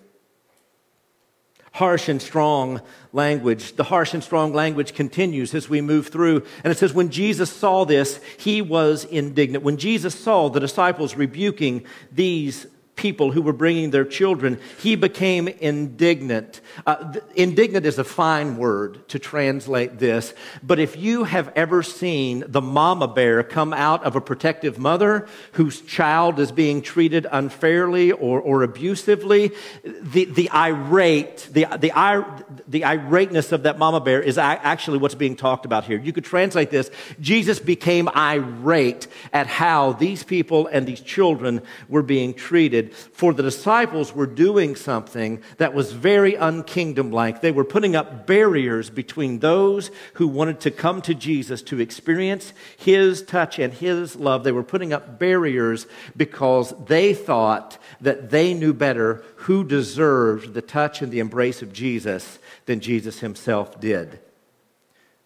Harsh 1.77 2.09
and 2.09 2.19
strong 2.19 2.81
language. 3.13 3.75
The 3.75 3.83
harsh 3.83 4.15
and 4.15 4.23
strong 4.23 4.51
language 4.51 4.95
continues 4.95 5.53
as 5.53 5.69
we 5.69 5.79
move 5.79 6.07
through. 6.07 6.43
And 6.63 6.71
it 6.71 6.77
says, 6.79 6.91
when 6.91 7.11
Jesus 7.11 7.51
saw 7.51 7.85
this, 7.85 8.19
he 8.39 8.63
was 8.63 9.05
indignant. 9.05 9.63
When 9.63 9.77
Jesus 9.77 10.15
saw 10.15 10.49
the 10.49 10.59
disciples 10.59 11.15
rebuking 11.15 11.85
these 12.11 12.65
people 12.97 13.31
who 13.31 13.41
were 13.41 13.53
bringing 13.53 13.91
their 13.91 14.03
children, 14.03 14.59
he 14.79 14.95
became 14.95 15.47
indignant. 15.47 16.59
Uh, 16.85 17.13
indignant 17.35 17.85
is 17.85 17.97
a 17.97 18.03
fine 18.03 18.57
word 18.57 19.07
to 19.07 19.19
translate 19.19 19.99
this, 19.99 20.33
but 20.61 20.79
if 20.79 20.97
you 20.97 21.23
have 21.23 21.53
ever 21.55 21.81
seen 21.81 22.43
the 22.47 22.59
mama 22.59 23.07
bear 23.07 23.43
come 23.43 23.71
out 23.71 24.03
of 24.03 24.15
a 24.15 24.21
protective 24.21 24.77
mother 24.77 25.27
whose 25.53 25.79
child 25.81 26.39
is 26.39 26.51
being 26.51 26.81
treated 26.81 27.25
unfairly 27.31 28.11
or, 28.11 28.41
or 28.41 28.63
abusively, 28.63 29.51
the, 29.83 30.25
the 30.25 30.49
irate, 30.49 31.47
the, 31.51 31.65
the, 31.79 31.91
ir- 31.95 32.45
the 32.67 32.83
irateness 32.83 33.51
of 33.51 33.63
that 33.63 33.77
mama 33.77 34.01
bear 34.01 34.21
is 34.21 34.37
actually 34.37 34.97
what's 34.97 35.15
being 35.15 35.35
talked 35.35 35.65
about 35.65 35.85
here. 35.85 35.99
You 35.99 36.11
could 36.11 36.25
translate 36.25 36.71
this 36.71 36.89
Jesus 37.19 37.59
became 37.59 38.09
irate 38.09 39.07
at 39.31 39.45
how 39.45 39.93
these 39.93 40.23
people 40.23 40.67
and 40.67 40.87
these 40.87 41.01
children 41.01 41.61
were 41.87 42.01
being 42.01 42.33
treated 42.33 42.86
for 42.87 43.33
the 43.33 43.43
disciples 43.43 44.13
were 44.13 44.25
doing 44.25 44.75
something 44.75 45.41
that 45.57 45.73
was 45.73 45.91
very 45.91 46.33
unkingdom 46.33 47.11
like. 47.11 47.41
They 47.41 47.51
were 47.51 47.63
putting 47.63 47.95
up 47.95 48.27
barriers 48.27 48.89
between 48.89 49.39
those 49.39 49.91
who 50.13 50.27
wanted 50.27 50.59
to 50.61 50.71
come 50.71 51.01
to 51.03 51.13
Jesus 51.13 51.61
to 51.63 51.79
experience 51.79 52.53
his 52.77 53.21
touch 53.21 53.59
and 53.59 53.73
his 53.73 54.15
love. 54.15 54.43
They 54.43 54.51
were 54.51 54.63
putting 54.63 54.93
up 54.93 55.19
barriers 55.19 55.87
because 56.15 56.73
they 56.85 57.13
thought 57.13 57.77
that 58.01 58.29
they 58.29 58.53
knew 58.53 58.73
better 58.73 59.23
who 59.35 59.63
deserved 59.63 60.53
the 60.53 60.61
touch 60.61 61.01
and 61.01 61.11
the 61.11 61.19
embrace 61.19 61.61
of 61.61 61.73
Jesus 61.73 62.39
than 62.65 62.79
Jesus 62.79 63.19
himself 63.19 63.79
did. 63.79 64.19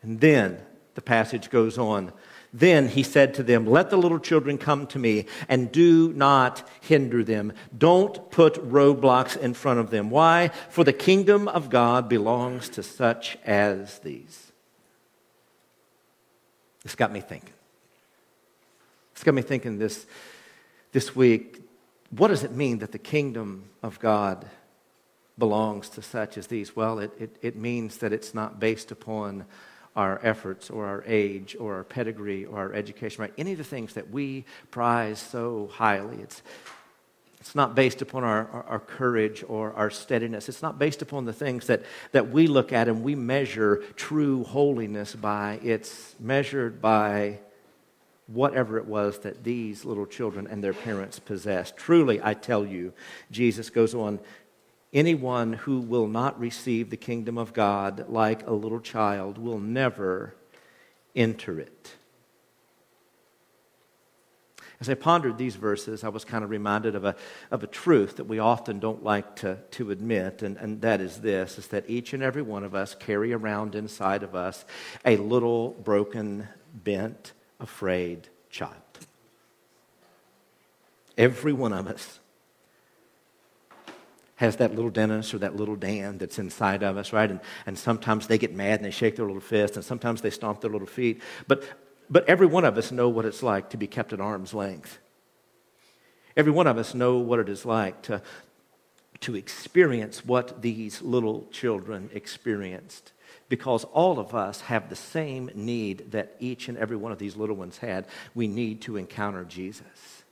And 0.02 0.20
then 0.20 0.60
the 0.96 1.02
passage 1.02 1.50
goes 1.50 1.78
on. 1.78 2.12
Then 2.54 2.90
he 2.90 3.04
said 3.04 3.34
to 3.36 3.44
them, 3.44 3.66
Let 3.66 3.90
the 3.90 3.98
little 3.98 4.20
children 4.20 4.58
come 4.58 4.86
to 4.88 5.00
me 5.00 5.26
and 5.48 5.72
do 5.72 6.12
not 6.14 6.68
hinder 6.82 7.24
them. 7.24 7.54
Don't 7.78 8.30
put 8.30 8.56
roadblocks 8.56 9.38
in 9.38 9.54
front 9.54 9.80
of 9.80 9.90
them. 9.90 10.10
Why? 10.10 10.50
For 10.70 10.84
the 10.84 10.94
kingdom 10.94 11.48
of 11.48 11.70
God 11.70 12.10
belongs 12.10 12.68
to 12.70 12.84
such 12.84 13.38
as 13.46 14.00
these. 14.00 14.52
This 16.84 16.96
got 16.96 17.12
me 17.12 17.22
thinking. 17.22 17.54
This 19.14 19.24
got 19.24 19.34
me 19.34 19.44
thinking 19.44 19.78
this, 19.78 20.06
this 20.92 21.16
week. 21.16 21.62
What 22.10 22.30
does 22.30 22.44
it 22.44 22.52
mean 22.52 22.80
that 22.80 22.92
the 22.92 23.00
kingdom 23.00 23.70
of 23.82 24.00
God 24.00 24.46
belongs 25.38 25.88
to 25.90 26.02
such 26.02 26.38
as 26.38 26.48
these? 26.48 26.76
Well, 26.76 27.00
it, 27.00 27.12
it, 27.18 27.38
it 27.42 27.56
means 27.56 27.98
that 27.98 28.12
it's 28.12 28.34
not 28.34 28.60
based 28.60 28.92
upon 28.92 29.46
our 29.96 30.20
efforts 30.24 30.70
or 30.70 30.86
our 30.86 31.04
age 31.06 31.56
or 31.60 31.76
our 31.76 31.84
pedigree 31.84 32.46
or 32.46 32.58
our 32.58 32.74
education, 32.74 33.22
right? 33.22 33.34
Any 33.38 33.52
of 33.52 33.58
the 33.58 33.64
things 33.64 33.94
that 33.94 34.10
we 34.10 34.46
prize 34.72 35.20
so 35.20 35.70
highly. 35.74 36.18
It's, 36.18 36.42
it's 37.40 37.56
not 37.56 37.76
based 37.76 38.02
upon 38.02 38.24
our, 38.24 38.48
our, 38.48 38.64
our, 38.64 38.80
courage 38.80 39.44
or 39.48 39.74
our 39.74 39.90
steadiness. 39.90 40.48
It's 40.48 40.62
not 40.62 40.80
based 40.80 41.02
upon 41.02 41.26
the 41.26 41.34
things 41.34 41.68
that, 41.68 41.84
that 42.12 42.30
we 42.30 42.48
look 42.48 42.72
at 42.72 42.88
and 42.88 43.04
we 43.04 43.16
measure 43.16 43.84
true 43.96 44.44
holiness 44.44 45.16
by. 45.16 45.60
It's 45.64 46.16
measured 46.20 46.82
by 46.82 47.40
whatever 48.28 48.78
it 48.78 48.86
was 48.86 49.20
that 49.20 49.44
these 49.44 49.84
little 49.84 50.06
children 50.06 50.48
and 50.48 50.64
their 50.64 50.74
parents 50.74 51.20
possessed. 51.20 51.76
Truly, 51.76 52.22
I 52.24 52.34
tell 52.34 52.66
you, 52.66 52.94
Jesus 53.30 53.70
goes 53.70 53.94
on 53.94 54.20
Anyone 54.94 55.54
who 55.54 55.80
will 55.80 56.08
not 56.08 56.40
receive 56.40 56.90
the 56.90 56.98
kingdom 56.98 57.38
of 57.38 57.54
God 57.54 58.10
like 58.10 58.46
a 58.46 58.52
little 58.52 58.82
child 58.82 59.38
will 59.38 59.60
never 59.60 60.36
enter 61.16 61.60
it. 61.60 61.96
As 64.82 64.90
I 64.90 64.96
pondered 64.96 65.38
these 65.38 65.56
verses, 65.56 66.04
I 66.04 66.10
was 66.10 66.26
kind 66.26 66.44
of 66.44 66.50
reminded 66.50 66.96
of 66.96 67.06
a, 67.06 67.16
of 67.52 67.64
a 67.64 67.68
truth 67.68 68.16
that 68.16 68.24
we 68.24 68.40
often 68.40 68.80
don't 68.80 69.04
like 69.04 69.36
to, 69.38 69.60
to 69.72 69.92
admit, 69.92 70.42
and, 70.42 70.58
and 70.58 70.82
that 70.82 71.00
is 71.00 71.22
this 71.22 71.60
is 71.60 71.68
that 71.68 71.88
each 71.88 72.14
and 72.14 72.24
every 72.24 72.42
one 72.42 72.64
of 72.64 72.74
us 72.74 72.96
carry 72.96 73.32
around 73.32 73.76
inside 73.76 74.24
of 74.24 74.34
us 74.34 74.66
a 75.06 75.18
little 75.18 75.70
broken, 75.70 76.48
bent, 76.74 77.34
afraid 77.60 78.28
child. 78.50 78.74
Every 81.16 81.54
one 81.54 81.74
of 81.74 81.86
us 81.88 82.20
has 84.42 84.56
that 84.56 84.74
little 84.74 84.90
Dennis 84.90 85.36
or 85.36 85.38
that 85.38 85.56
little 85.56 85.76
Dan 85.76 86.18
that's 86.18 86.40
inside 86.40 86.82
of 86.82 86.98
us, 86.98 87.14
right? 87.14 87.30
And, 87.30 87.40
and 87.68 87.78
sometimes 87.78 88.26
they 88.26 88.40
get 88.40 88.56
mad 88.56 88.80
and 88.80 88.86
they 88.86 88.92
shake 88.92 89.16
their 89.16 89.28
little 89.28 89.40
fist, 89.40 89.76
and 89.76 89.86
sometimes 89.86 90.22
they 90.22 90.32
stomp 90.32 90.62
their 90.62 90.72
little 90.72 90.88
feet. 90.88 91.22
But, 91.48 91.64
but 92.10 92.28
every 92.28 92.48
one 92.48 92.66
of 92.66 92.76
us 92.76 92.92
know 92.92 93.08
what 93.08 93.24
it's 93.24 93.44
like 93.44 93.70
to 93.70 93.78
be 93.78 93.86
kept 93.86 94.14
at 94.14 94.20
arm's 94.20 94.52
length. 94.56 94.98
Every 96.36 96.52
one 96.52 96.66
of 96.66 96.80
us 96.80 96.96
know 96.96 97.20
what 97.20 97.38
it 97.38 97.50
is 97.50 97.68
like 97.68 98.02
to, 98.04 98.24
to 99.20 99.36
experience 99.36 100.26
what 100.26 100.64
these 100.64 101.04
little 101.04 101.48
children 101.52 102.10
experienced 102.12 103.12
because 103.48 103.84
all 103.84 104.18
of 104.18 104.34
us 104.34 104.62
have 104.62 104.90
the 104.90 104.96
same 104.96 105.52
need 105.54 106.14
that 106.14 106.36
each 106.40 106.68
and 106.68 106.80
every 106.80 106.98
one 106.98 107.12
of 107.12 107.20
these 107.20 107.36
little 107.36 107.56
ones 107.56 107.78
had. 107.78 108.08
We 108.34 108.48
need 108.48 108.82
to 108.82 108.98
encounter 108.98 109.44
Jesus. 109.44 110.24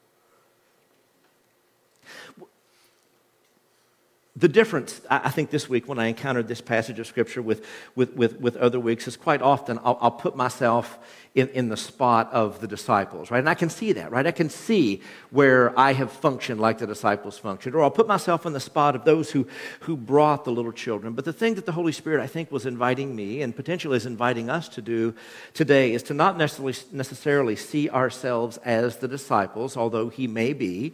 The 4.40 4.48
difference, 4.48 5.02
I 5.10 5.32
think, 5.32 5.50
this 5.50 5.68
week 5.68 5.90
when 5.90 6.00
I 6.00 6.08
encountered 6.08 6.48
this 6.48 6.62
passage 6.62 6.98
of 6.98 7.08
Scripture 7.08 7.42
with, 7.42 7.66
with, 7.94 8.16
with, 8.16 8.40
with 8.40 8.56
other 8.56 8.80
weeks 8.80 9.06
is 9.06 9.18
quite 9.18 9.42
often 9.42 9.80
I'll, 9.84 9.98
I'll 10.00 10.12
put 10.12 10.38
myself 10.38 10.98
in, 11.36 11.50
in 11.50 11.68
the 11.68 11.76
spot 11.76 12.32
of 12.32 12.62
the 12.62 12.68
disciples, 12.68 13.32
right? 13.32 13.40
And 13.40 13.50
I 13.50 13.54
can 13.54 13.70
see 13.70 13.92
that, 13.94 14.14
right? 14.14 14.26
I 14.26 14.32
can 14.32 14.50
see 14.50 15.02
where 15.30 15.78
I 15.78 15.92
have 15.92 16.10
functioned 16.10 16.62
like 16.62 16.78
the 16.78 16.88
disciples 16.88 17.38
functioned. 17.38 17.76
Or 17.76 17.84
I'll 17.84 17.92
put 17.92 18.08
myself 18.08 18.46
in 18.46 18.54
the 18.54 18.62
spot 18.62 18.96
of 18.96 19.04
those 19.04 19.30
who, 19.30 19.46
who 19.82 19.98
brought 19.98 20.46
the 20.46 20.52
little 20.52 20.72
children. 20.72 21.16
But 21.16 21.26
the 21.26 21.34
thing 21.34 21.56
that 21.56 21.66
the 21.66 21.74
Holy 21.74 21.92
Spirit, 21.92 22.24
I 22.24 22.28
think, 22.28 22.50
was 22.50 22.66
inviting 22.66 23.14
me 23.14 23.42
and 23.42 23.54
potentially 23.54 23.98
is 23.98 24.06
inviting 24.06 24.50
us 24.50 24.70
to 24.70 24.82
do 24.82 25.16
today 25.54 25.92
is 25.92 26.04
to 26.04 26.14
not 26.14 26.38
necessarily, 26.38 26.76
necessarily 26.94 27.58
see 27.58 27.90
ourselves 27.90 28.56
as 28.64 28.98
the 28.98 29.08
disciples, 29.10 29.76
although 29.76 30.08
He 30.08 30.28
may 30.28 30.54
be. 30.54 30.94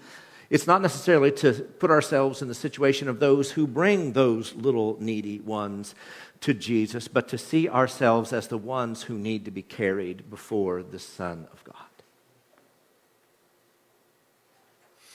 It's 0.49 0.67
not 0.67 0.81
necessarily 0.81 1.31
to 1.33 1.53
put 1.53 1.89
ourselves 1.89 2.41
in 2.41 2.47
the 2.47 2.53
situation 2.53 3.07
of 3.07 3.19
those 3.19 3.51
who 3.51 3.65
bring 3.65 4.13
those 4.13 4.53
little 4.53 4.97
needy 4.99 5.39
ones 5.39 5.95
to 6.41 6.53
Jesus, 6.53 7.07
but 7.07 7.27
to 7.29 7.37
see 7.37 7.67
ourselves 7.67 8.31
as 8.31 8.47
the 8.47 8.57
ones 8.57 9.03
who 9.03 9.17
need 9.17 9.45
to 9.45 9.51
be 9.51 9.63
carried 9.63 10.29
before 10.29 10.83
the 10.83 10.99
Son 10.99 11.47
of 11.51 11.63
God. 11.63 11.75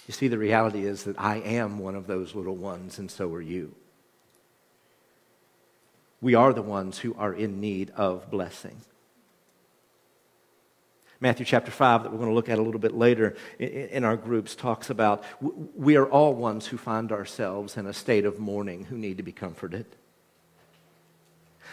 You 0.09 0.13
see, 0.13 0.27
the 0.27 0.39
reality 0.39 0.85
is 0.85 1.05
that 1.05 1.21
I 1.21 1.37
am 1.37 1.79
one 1.79 1.95
of 1.95 2.09
those 2.09 2.35
little 2.35 2.57
ones, 2.57 2.99
and 2.99 3.09
so 3.09 3.33
are 3.33 3.41
you. 3.41 3.77
We 6.21 6.35
are 6.35 6.53
the 6.53 6.63
ones 6.63 6.99
who 6.99 7.15
are 7.15 7.33
in 7.33 7.61
need 7.61 7.91
of 7.91 8.29
blessing. 8.29 8.81
Matthew 11.23 11.45
chapter 11.45 11.71
5, 11.71 12.05
that 12.05 12.13
we're 12.13 12.17
going 12.17 12.31
to 12.31 12.35
look 12.35 12.49
at 12.49 12.59
a 12.59 12.63
little 12.63 12.81
bit 12.81 12.95
later 12.95 13.37
in 13.59 14.05
our 14.05 14.17
groups, 14.17 14.55
talks 14.55 14.89
about 14.89 15.23
we 15.77 15.97
are 15.97 16.07
all 16.07 16.33
ones 16.35 16.67
who 16.67 16.79
find 16.79 17.13
ourselves 17.13 17.77
in 17.77 17.87
a 17.87 17.93
state 17.93 18.25
of 18.25 18.39
mourning 18.39 18.85
who 18.85 18.97
need 18.97 19.19
to 19.19 19.23
be 19.23 19.31
comforted, 19.31 19.85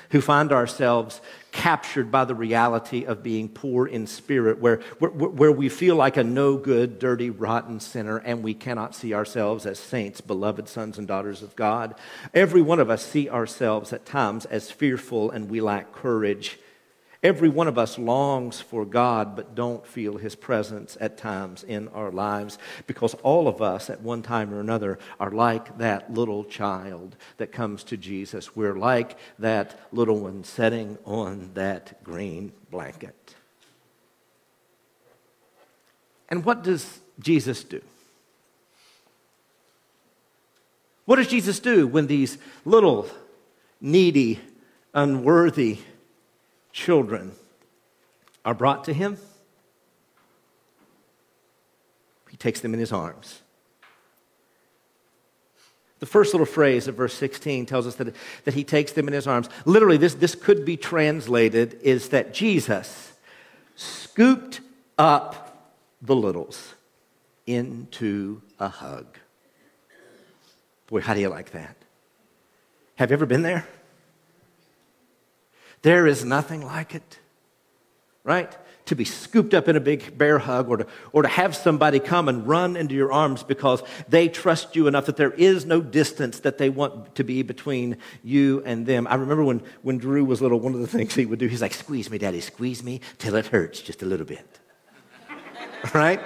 who 0.10 0.20
find 0.20 0.52
ourselves 0.52 1.22
captured 1.54 2.12
by 2.12 2.26
the 2.26 2.36
reality 2.36 3.06
of 3.06 3.24
being 3.24 3.48
poor 3.48 3.88
in 3.88 4.06
spirit, 4.06 4.60
where, 4.60 4.82
where, 5.00 5.12
where 5.12 5.52
we 5.54 5.70
feel 5.70 5.96
like 5.96 6.18
a 6.18 6.26
no 6.26 6.58
good, 6.58 7.00
dirty, 7.00 7.30
rotten 7.30 7.80
sinner, 7.80 8.18
and 8.18 8.44
we 8.44 8.54
cannot 8.54 8.94
see 8.94 9.14
ourselves 9.14 9.66
as 9.66 9.80
saints, 9.80 10.20
beloved 10.20 10.68
sons 10.68 10.98
and 10.98 11.08
daughters 11.08 11.42
of 11.42 11.56
God. 11.56 11.96
Every 12.34 12.62
one 12.62 12.82
of 12.82 12.90
us 12.90 13.02
see 13.02 13.30
ourselves 13.30 13.94
at 13.94 14.06
times 14.06 14.44
as 14.46 14.72
fearful 14.72 15.32
and 15.32 15.50
we 15.50 15.62
lack 15.62 15.94
courage 15.94 16.60
Every 17.24 17.50
one 17.50 17.68
of 17.68 17.80
us 17.80 17.98
longs 17.98 18.62
for 18.62 18.86
God, 18.86 19.36
but 19.36 19.56
don't 19.56 19.86
feel 19.86 20.18
His 20.18 20.36
presence 20.36 20.96
at 21.02 21.18
times 21.18 21.64
in 21.64 21.88
our 21.90 22.12
lives 22.12 22.60
because 22.86 23.16
all 23.16 23.48
of 23.48 23.62
us, 23.62 23.90
at 23.90 24.02
one 24.02 24.22
time 24.22 24.54
or 24.54 24.60
another, 24.60 25.00
are 25.20 25.32
like 25.32 25.80
that 25.80 26.14
little 26.14 26.44
child 26.44 27.16
that 27.38 27.52
comes 27.52 27.84
to 27.86 27.98
Jesus. 27.98 28.56
We're 28.56 28.78
like 28.78 29.18
that 29.40 29.80
little 29.92 30.20
one 30.20 30.44
sitting 30.44 31.00
on 31.06 31.52
that 31.56 32.04
green 32.04 32.54
blanket. 32.70 33.36
And 36.30 36.46
what 36.46 36.64
does 36.64 37.00
Jesus 37.20 37.64
do? 37.64 37.82
What 41.06 41.16
does 41.16 41.30
Jesus 41.30 41.60
do 41.60 41.88
when 41.88 42.06
these 42.06 42.38
little, 42.66 43.10
needy, 43.80 44.40
unworthy, 44.94 45.80
children 46.78 47.32
are 48.46 48.54
brought 48.54 48.84
to 48.84 48.94
him, 48.94 49.18
he 52.30 52.38
takes 52.38 52.60
them 52.60 52.74
in 52.74 52.80
his 52.80 52.92
arms. 52.92 53.42
The 56.00 56.06
first 56.06 56.36
little 56.36 56.46
phrase 56.46 56.88
of 56.88 56.94
verse 56.94 57.16
16 57.16 57.66
tells 57.66 57.88
us 57.88 57.96
that, 57.96 58.14
that 58.46 58.54
he 58.54 58.64
takes 58.64 58.92
them 58.92 59.08
in 59.08 59.16
his 59.16 59.26
arms. 59.26 59.50
Literally, 59.66 59.98
this, 59.98 60.14
this 60.14 60.36
could 60.36 60.64
be 60.64 60.78
translated 60.78 61.80
is 61.82 62.10
that 62.10 62.32
Jesus 62.32 63.14
scooped 63.76 64.62
up 65.00 65.74
the 66.00 66.16
littles 66.16 66.76
into 67.48 68.44
a 68.60 68.70
hug. 68.70 69.18
Boy, 70.86 71.02
how 71.02 71.16
do 71.16 71.22
you 71.22 71.30
like 71.30 71.52
that? 71.52 71.76
Have 72.98 73.10
you 73.10 73.16
ever 73.16 73.26
been 73.26 73.42
there? 73.42 73.68
There 75.88 76.06
is 76.06 76.26
nothing 76.26 76.66
like 76.66 76.96
it, 76.96 77.18
right? 78.26 78.54
To 78.88 78.96
be 78.96 79.06
scooped 79.06 79.54
up 79.54 79.70
in 79.70 79.78
a 79.78 79.80
big 79.80 80.18
bear 80.18 80.38
hug 80.38 80.68
or 80.68 80.76
to, 80.76 80.88
or 81.14 81.22
to 81.22 81.30
have 81.30 81.56
somebody 81.56 82.02
come 82.02 82.28
and 82.28 82.46
run 82.46 82.76
into 82.76 82.94
your 82.94 83.14
arms 83.14 83.42
because 83.42 83.82
they 84.10 84.28
trust 84.28 84.76
you 84.76 84.88
enough 84.88 85.06
that 85.06 85.16
there 85.16 85.32
is 85.32 85.66
no 85.66 85.80
distance 85.80 86.42
that 86.42 86.58
they 86.58 86.70
want 86.70 87.16
to 87.16 87.24
be 87.24 87.42
between 87.42 87.96
you 88.22 88.62
and 88.66 88.86
them. 88.86 89.08
I 89.08 89.16
remember 89.16 89.46
when, 89.46 89.64
when 89.82 89.98
Drew 89.98 90.26
was 90.26 90.42
little, 90.42 90.60
one 90.60 90.74
of 90.74 90.82
the 90.82 90.88
things 90.88 91.16
he 91.16 91.26
would 91.26 91.40
do, 91.40 91.48
he's 91.48 91.62
like, 91.62 91.74
Squeeze 91.74 92.10
me, 92.10 92.18
daddy, 92.18 92.42
squeeze 92.42 92.84
me 92.84 93.00
till 93.18 93.36
it 93.36 93.46
hurts 93.46 93.80
just 93.80 94.02
a 94.02 94.06
little 94.06 94.26
bit. 94.26 94.60
right? 95.94 96.20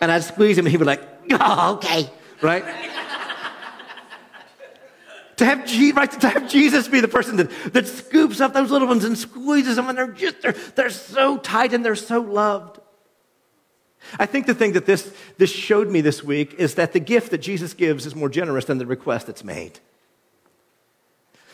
And 0.00 0.10
I'd 0.10 0.24
squeeze 0.24 0.56
him 0.56 0.64
and 0.64 0.70
he'd 0.70 0.78
be 0.78 0.86
like, 0.86 1.02
Oh, 1.30 1.74
okay. 1.74 2.10
Right? 2.40 2.64
To 5.36 5.44
have, 5.44 5.96
right, 5.96 6.10
to 6.20 6.28
have 6.28 6.48
Jesus 6.48 6.86
be 6.86 7.00
the 7.00 7.08
person 7.08 7.36
that, 7.36 7.50
that 7.72 7.88
scoops 7.88 8.40
up 8.40 8.52
those 8.52 8.70
little 8.70 8.86
ones 8.86 9.04
and 9.04 9.18
squeezes 9.18 9.76
them, 9.76 9.88
and 9.88 9.98
they're 9.98 10.12
just, 10.12 10.42
they're, 10.42 10.52
they're 10.52 10.90
so 10.90 11.38
tight 11.38 11.72
and 11.72 11.84
they're 11.84 11.96
so 11.96 12.20
loved. 12.20 12.78
I 14.18 14.26
think 14.26 14.46
the 14.46 14.54
thing 14.54 14.72
that 14.72 14.86
this, 14.86 15.12
this 15.38 15.50
showed 15.50 15.90
me 15.90 16.00
this 16.00 16.22
week 16.22 16.54
is 16.54 16.74
that 16.74 16.92
the 16.92 17.00
gift 17.00 17.30
that 17.30 17.38
Jesus 17.38 17.74
gives 17.74 18.06
is 18.06 18.14
more 18.14 18.28
generous 18.28 18.66
than 18.66 18.78
the 18.78 18.86
request 18.86 19.26
that's 19.26 19.42
made. 19.42 19.80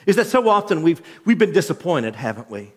Is 0.07 0.17
that 0.17 0.27
so 0.27 0.49
often 0.49 0.83
we've, 0.83 1.01
we've 1.25 1.39
been 1.39 1.53
disappointed, 1.53 2.17
haven't 2.17 2.51
we? 2.51 2.73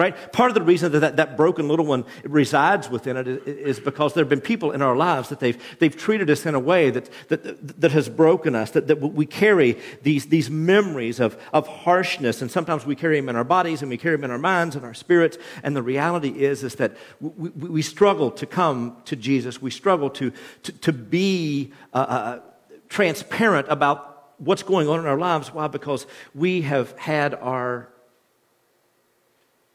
Right? 0.00 0.32
Part 0.32 0.50
of 0.50 0.54
the 0.54 0.62
reason 0.62 0.92
that 0.92 1.00
that, 1.00 1.16
that 1.16 1.36
broken 1.36 1.68
little 1.68 1.84
one 1.84 2.06
resides 2.24 2.88
within 2.88 3.18
it 3.18 3.28
is, 3.28 3.78
because 3.78 4.14
there 4.14 4.24
have 4.24 4.30
been 4.30 4.40
people 4.40 4.72
in 4.72 4.80
our 4.80 4.96
lives 4.96 5.28
that 5.28 5.40
they've, 5.40 5.62
they've 5.78 5.94
treated 5.94 6.30
us 6.30 6.46
in 6.46 6.54
a 6.54 6.58
way 6.58 6.88
that, 6.88 7.10
that, 7.28 7.80
that 7.82 7.92
has 7.92 8.08
broken 8.08 8.54
us, 8.54 8.70
that, 8.70 8.86
that 8.86 8.96
we 8.96 9.26
carry 9.26 9.78
these, 10.02 10.26
these 10.26 10.48
memories 10.48 11.20
of, 11.20 11.36
of 11.52 11.68
harshness, 11.68 12.40
and 12.40 12.50
sometimes 12.50 12.86
we 12.86 12.96
carry 12.96 13.20
them 13.20 13.28
in 13.28 13.36
our 13.36 13.44
bodies 13.44 13.82
and 13.82 13.90
we 13.90 13.98
carry 13.98 14.16
them 14.16 14.24
in 14.24 14.30
our 14.30 14.38
minds 14.38 14.74
and 14.74 14.86
our 14.86 14.94
spirits. 14.94 15.36
And 15.62 15.76
the 15.76 15.82
reality 15.82 16.30
is, 16.30 16.64
is 16.64 16.76
that 16.76 16.96
we, 17.20 17.50
we, 17.50 17.68
we 17.68 17.82
struggle 17.82 18.30
to 18.30 18.46
come 18.46 18.96
to 19.04 19.16
Jesus. 19.16 19.60
We 19.60 19.70
struggle 19.70 20.08
to, 20.10 20.32
to, 20.62 20.72
to 20.72 20.92
be 20.94 21.74
uh, 21.92 21.96
uh, 21.98 22.40
transparent 22.88 23.66
about 23.68 24.32
what's 24.38 24.62
going 24.62 24.88
on 24.88 24.98
in 24.98 25.04
our 25.04 25.18
lives. 25.18 25.52
Why? 25.52 25.68
Because 25.68 26.06
we 26.34 26.62
have 26.62 26.96
had 26.98 27.34
our 27.34 27.89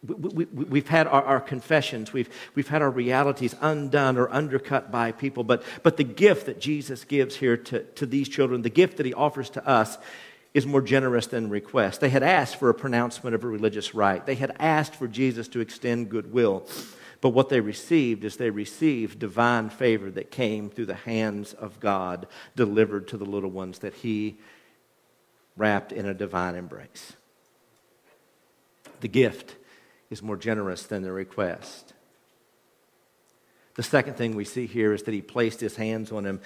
we, 0.06 0.46
have 0.46 0.70
we, 0.70 0.82
had 0.82 1.08
our, 1.08 1.24
our, 1.24 1.39
confessions, 1.39 2.13
we've, 2.13 2.30
we've 2.54 2.68
had 2.68 2.82
our 2.82 2.89
realities 2.89 3.56
undone 3.62 4.18
or 4.18 4.32
undercut 4.32 4.91
by 4.91 5.12
people, 5.12 5.44
but, 5.44 5.63
but 5.84 5.98
the 5.98 6.04
gift 6.04 6.46
that 6.46 6.60
Jesus 6.60 7.04
gives 7.04 7.36
here 7.36 7.58
to, 7.58 7.84
to 7.84 8.06
these 8.06 8.30
children, 8.30 8.62
the 8.62 8.70
gift 8.70 8.98
that 8.98 9.06
he 9.06 9.13
offers 9.13 9.50
to 9.52 9.68
us, 9.68 9.98
is 10.54 10.65
more 10.65 10.82
generous 10.82 11.28
than 11.28 11.50
request. 11.50 12.00
They 12.00 12.10
had 12.10 12.24
asked 12.24 12.56
for 12.58 12.70
a 12.70 12.74
pronouncement 12.74 13.36
of 13.36 13.44
a 13.44 13.48
religious 13.48 13.94
rite, 13.94 14.26
they 14.26 14.36
had 14.36 14.56
asked 14.60 14.96
for 14.96 15.08
Jesus 15.08 15.48
to 15.50 15.60
extend 15.60 16.10
goodwill. 16.10 16.68
But 17.22 17.30
what 17.30 17.50
they 17.50 17.60
received 17.60 18.24
is 18.24 18.38
they 18.38 18.52
received 18.52 19.20
divine 19.20 19.70
favor 19.70 20.12
that 20.12 20.30
came 20.30 20.70
through 20.70 20.86
the 20.86 20.94
hands 20.94 21.54
of 21.54 21.80
God, 21.80 22.28
delivered 22.56 23.08
to 23.08 23.18
the 23.18 23.26
little 23.26 23.50
ones 23.50 23.80
that 23.80 23.96
he 23.96 24.38
wrapped 25.58 25.91
in 25.91 26.06
a 26.06 26.13
divine 26.13 26.56
embrace. 26.56 27.13
The 29.02 29.08
gift 29.08 29.56
is 30.15 30.23
more 30.23 30.38
generous 30.38 30.84
than 30.84 31.04
the 31.04 31.12
request. 31.12 31.93
The 33.75 33.84
second 33.84 34.15
thing 34.15 34.34
we 34.34 34.45
see 34.45 34.65
here 34.65 34.93
is 34.93 35.04
that 35.04 35.13
he 35.13 35.21
placed 35.21 35.60
his 35.60 35.75
hands 35.75 36.10
on 36.13 36.25
him. 36.25 36.39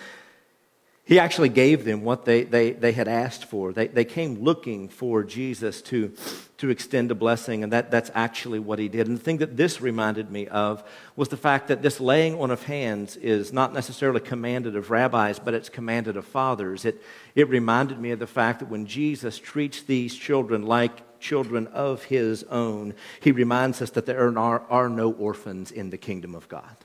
He 1.05 1.19
actually 1.19 1.49
gave 1.49 1.86
them 1.86 2.01
what 2.01 2.25
they, 2.25 2.43
they, 2.43 2.71
they 2.71 2.91
had 2.91 3.08
asked 3.08 3.45
for. 3.45 3.71
They, 3.71 3.86
they 3.86 4.05
came 4.05 4.43
looking 4.43 4.89
for 4.89 5.23
Jesus 5.23 5.84
to, 5.84 6.15
to 6.58 6.71
extend 6.71 7.12
a 7.12 7.15
blessing, 7.15 7.63
and 7.63 7.71
that, 7.71 7.91
that's 7.91 8.10
actually 8.15 8.58
what 8.58 8.79
he 8.79 8.89
did. 8.89 9.08
And 9.08 9.17
the 9.17 9.21
thing 9.21 9.38
that 9.38 9.55
this 9.55 9.82
reminded 9.82 10.32
me 10.32 10.47
of 10.47 10.84
was 11.15 11.29
the 11.29 11.38
fact 11.38 11.67
that 11.67 11.84
this 11.84 11.99
laying 11.99 12.39
on 12.39 12.49
of 12.49 12.63
hands 12.63 13.17
is 13.17 13.53
not 13.53 13.71
necessarily 13.71 14.19
commanded 14.19 14.75
of 14.75 14.89
rabbis, 14.89 15.38
but 15.38 15.53
it's 15.53 15.69
commanded 15.69 16.17
of 16.17 16.25
fathers. 16.25 16.86
It, 16.86 17.03
it 17.36 17.49
reminded 17.49 17.99
me 17.99 18.10
of 18.10 18.19
the 18.19 18.25
fact 18.25 18.60
that 18.60 18.69
when 18.69 18.88
Jesus 18.88 19.38
treats 19.38 19.84
these 19.84 20.15
children 20.15 20.63
like 20.63 21.03
children 21.19 21.67
of 21.67 22.03
his 22.05 22.43
own, 22.45 22.93
he 23.21 23.32
reminds 23.32 23.82
us 23.82 23.91
that 23.91 24.05
there 24.05 24.38
are, 24.38 24.62
are 24.69 24.89
no 24.89 25.12
orphans 25.12 25.71
in 25.71 25.89
the 25.89 25.97
kingdom 25.97 26.36
of 26.36 26.47
God. 26.47 26.75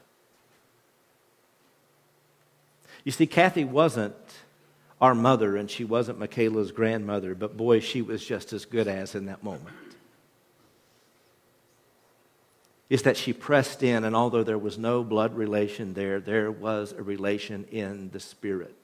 You 3.04 3.12
see, 3.12 3.26
Kathy 3.26 3.64
wasn't 3.64 4.14
our 5.00 5.14
mother 5.14 5.56
and 5.56 5.70
she 5.70 5.84
wasn't 5.84 6.18
Michaela's 6.18 6.72
grandmother, 6.72 7.34
but 7.34 7.56
boy, 7.56 7.80
she 7.80 8.00
was 8.00 8.24
just 8.24 8.52
as 8.52 8.64
good 8.64 8.88
as 8.88 9.14
in 9.14 9.26
that 9.26 9.44
moment. 9.44 9.76
Is 12.88 13.02
that 13.02 13.16
she 13.16 13.32
pressed 13.32 13.82
in, 13.82 14.04
and 14.04 14.14
although 14.14 14.44
there 14.44 14.58
was 14.58 14.78
no 14.78 15.02
blood 15.02 15.34
relation 15.34 15.94
there, 15.94 16.20
there 16.20 16.50
was 16.50 16.92
a 16.92 17.02
relation 17.02 17.64
in 17.70 18.10
the 18.10 18.20
spirit. 18.20 18.83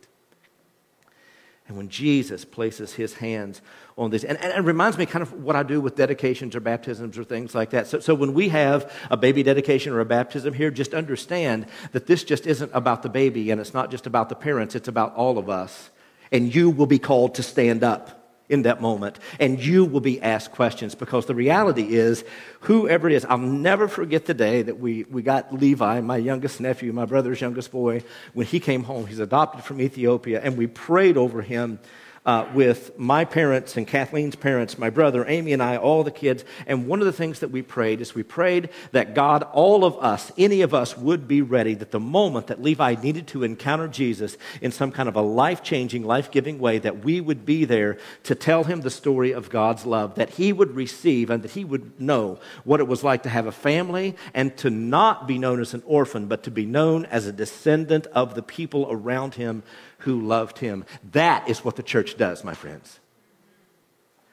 And 1.70 1.76
when 1.76 1.88
Jesus 1.88 2.44
places 2.44 2.94
his 2.94 3.14
hands 3.14 3.62
on 3.96 4.10
this, 4.10 4.24
and, 4.24 4.36
and, 4.38 4.52
it 4.52 4.66
reminds 4.66 4.98
me 4.98 5.06
kind 5.06 5.22
of 5.22 5.32
what 5.44 5.54
I 5.54 5.62
do 5.62 5.80
with 5.80 5.94
dedications 5.94 6.56
or 6.56 6.60
baptisms 6.60 7.16
or 7.16 7.22
things 7.22 7.54
like 7.54 7.70
that. 7.70 7.86
So, 7.86 8.00
so 8.00 8.12
when 8.12 8.34
we 8.34 8.48
have 8.48 8.92
a 9.08 9.16
baby 9.16 9.44
dedication 9.44 9.92
or 9.92 10.00
a 10.00 10.04
baptism 10.04 10.52
here, 10.52 10.72
just 10.72 10.94
understand 10.94 11.66
that 11.92 12.08
this 12.08 12.24
just 12.24 12.48
isn't 12.48 12.72
about 12.74 13.04
the 13.04 13.08
baby 13.08 13.52
and 13.52 13.60
it's 13.60 13.72
not 13.72 13.92
just 13.92 14.08
about 14.08 14.28
the 14.28 14.34
parents, 14.34 14.74
it's 14.74 14.88
about 14.88 15.14
all 15.14 15.38
of 15.38 15.48
us. 15.48 15.90
And 16.32 16.52
you 16.52 16.70
will 16.70 16.86
be 16.86 16.98
called 16.98 17.36
to 17.36 17.44
stand 17.44 17.84
up 17.84 18.19
in 18.50 18.62
that 18.62 18.82
moment. 18.82 19.18
And 19.38 19.58
you 19.58 19.84
will 19.84 20.00
be 20.00 20.20
asked 20.20 20.52
questions 20.52 20.94
because 20.94 21.26
the 21.26 21.34
reality 21.34 21.94
is, 21.94 22.24
whoever 22.60 23.08
it 23.08 23.14
is, 23.14 23.24
I'll 23.24 23.38
never 23.38 23.88
forget 23.88 24.26
the 24.26 24.34
day 24.34 24.62
that 24.62 24.78
we, 24.78 25.04
we 25.04 25.22
got 25.22 25.54
Levi, 25.54 26.00
my 26.00 26.16
youngest 26.16 26.60
nephew, 26.60 26.92
my 26.92 27.06
brother's 27.06 27.40
youngest 27.40 27.70
boy, 27.70 28.02
when 28.34 28.46
he 28.46 28.60
came 28.60 28.82
home. 28.82 29.06
He's 29.06 29.20
adopted 29.20 29.64
from 29.64 29.80
Ethiopia, 29.80 30.40
and 30.42 30.58
we 30.58 30.66
prayed 30.66 31.16
over 31.16 31.40
him 31.40 31.78
uh, 32.26 32.46
with 32.54 32.98
my 32.98 33.24
parents 33.24 33.76
and 33.76 33.86
Kathleen's 33.86 34.36
parents, 34.36 34.76
my 34.76 34.90
brother, 34.90 35.24
Amy, 35.26 35.54
and 35.54 35.62
I, 35.62 35.78
all 35.78 36.04
the 36.04 36.10
kids. 36.10 36.44
And 36.66 36.86
one 36.86 37.00
of 37.00 37.06
the 37.06 37.12
things 37.12 37.40
that 37.40 37.50
we 37.50 37.62
prayed 37.62 38.02
is 38.02 38.14
we 38.14 38.22
prayed 38.22 38.68
that 38.92 39.14
God, 39.14 39.42
all 39.52 39.84
of 39.86 39.96
us, 39.98 40.30
any 40.36 40.60
of 40.60 40.74
us, 40.74 40.98
would 40.98 41.26
be 41.26 41.40
ready 41.40 41.74
that 41.74 41.92
the 41.92 42.00
moment 42.00 42.48
that 42.48 42.62
Levi 42.62 42.96
needed 43.02 43.26
to 43.28 43.42
encounter 43.42 43.88
Jesus 43.88 44.36
in 44.60 44.70
some 44.70 44.92
kind 44.92 45.08
of 45.08 45.16
a 45.16 45.22
life 45.22 45.62
changing, 45.62 46.04
life 46.04 46.30
giving 46.30 46.58
way, 46.58 46.78
that 46.78 47.04
we 47.04 47.22
would 47.22 47.46
be 47.46 47.64
there 47.64 47.96
to 48.24 48.34
tell 48.34 48.64
him 48.64 48.82
the 48.82 48.90
story 48.90 49.32
of 49.32 49.48
God's 49.48 49.86
love, 49.86 50.16
that 50.16 50.30
he 50.30 50.52
would 50.52 50.76
receive 50.76 51.30
and 51.30 51.42
that 51.42 51.52
he 51.52 51.64
would 51.64 51.98
know 51.98 52.38
what 52.64 52.80
it 52.80 52.86
was 52.86 53.02
like 53.02 53.22
to 53.22 53.30
have 53.30 53.46
a 53.46 53.52
family 53.52 54.14
and 54.34 54.54
to 54.58 54.68
not 54.68 55.26
be 55.26 55.38
known 55.38 55.60
as 55.60 55.72
an 55.72 55.82
orphan, 55.86 56.26
but 56.26 56.42
to 56.42 56.50
be 56.50 56.66
known 56.66 57.06
as 57.06 57.26
a 57.26 57.32
descendant 57.32 58.06
of 58.08 58.34
the 58.34 58.42
people 58.42 58.86
around 58.90 59.34
him 59.34 59.62
who 60.00 60.20
loved 60.20 60.58
him. 60.58 60.84
That 61.12 61.48
is 61.48 61.64
what 61.64 61.76
the 61.76 61.82
church 61.82 62.16
does, 62.16 62.44
my 62.44 62.54
friends. 62.54 63.00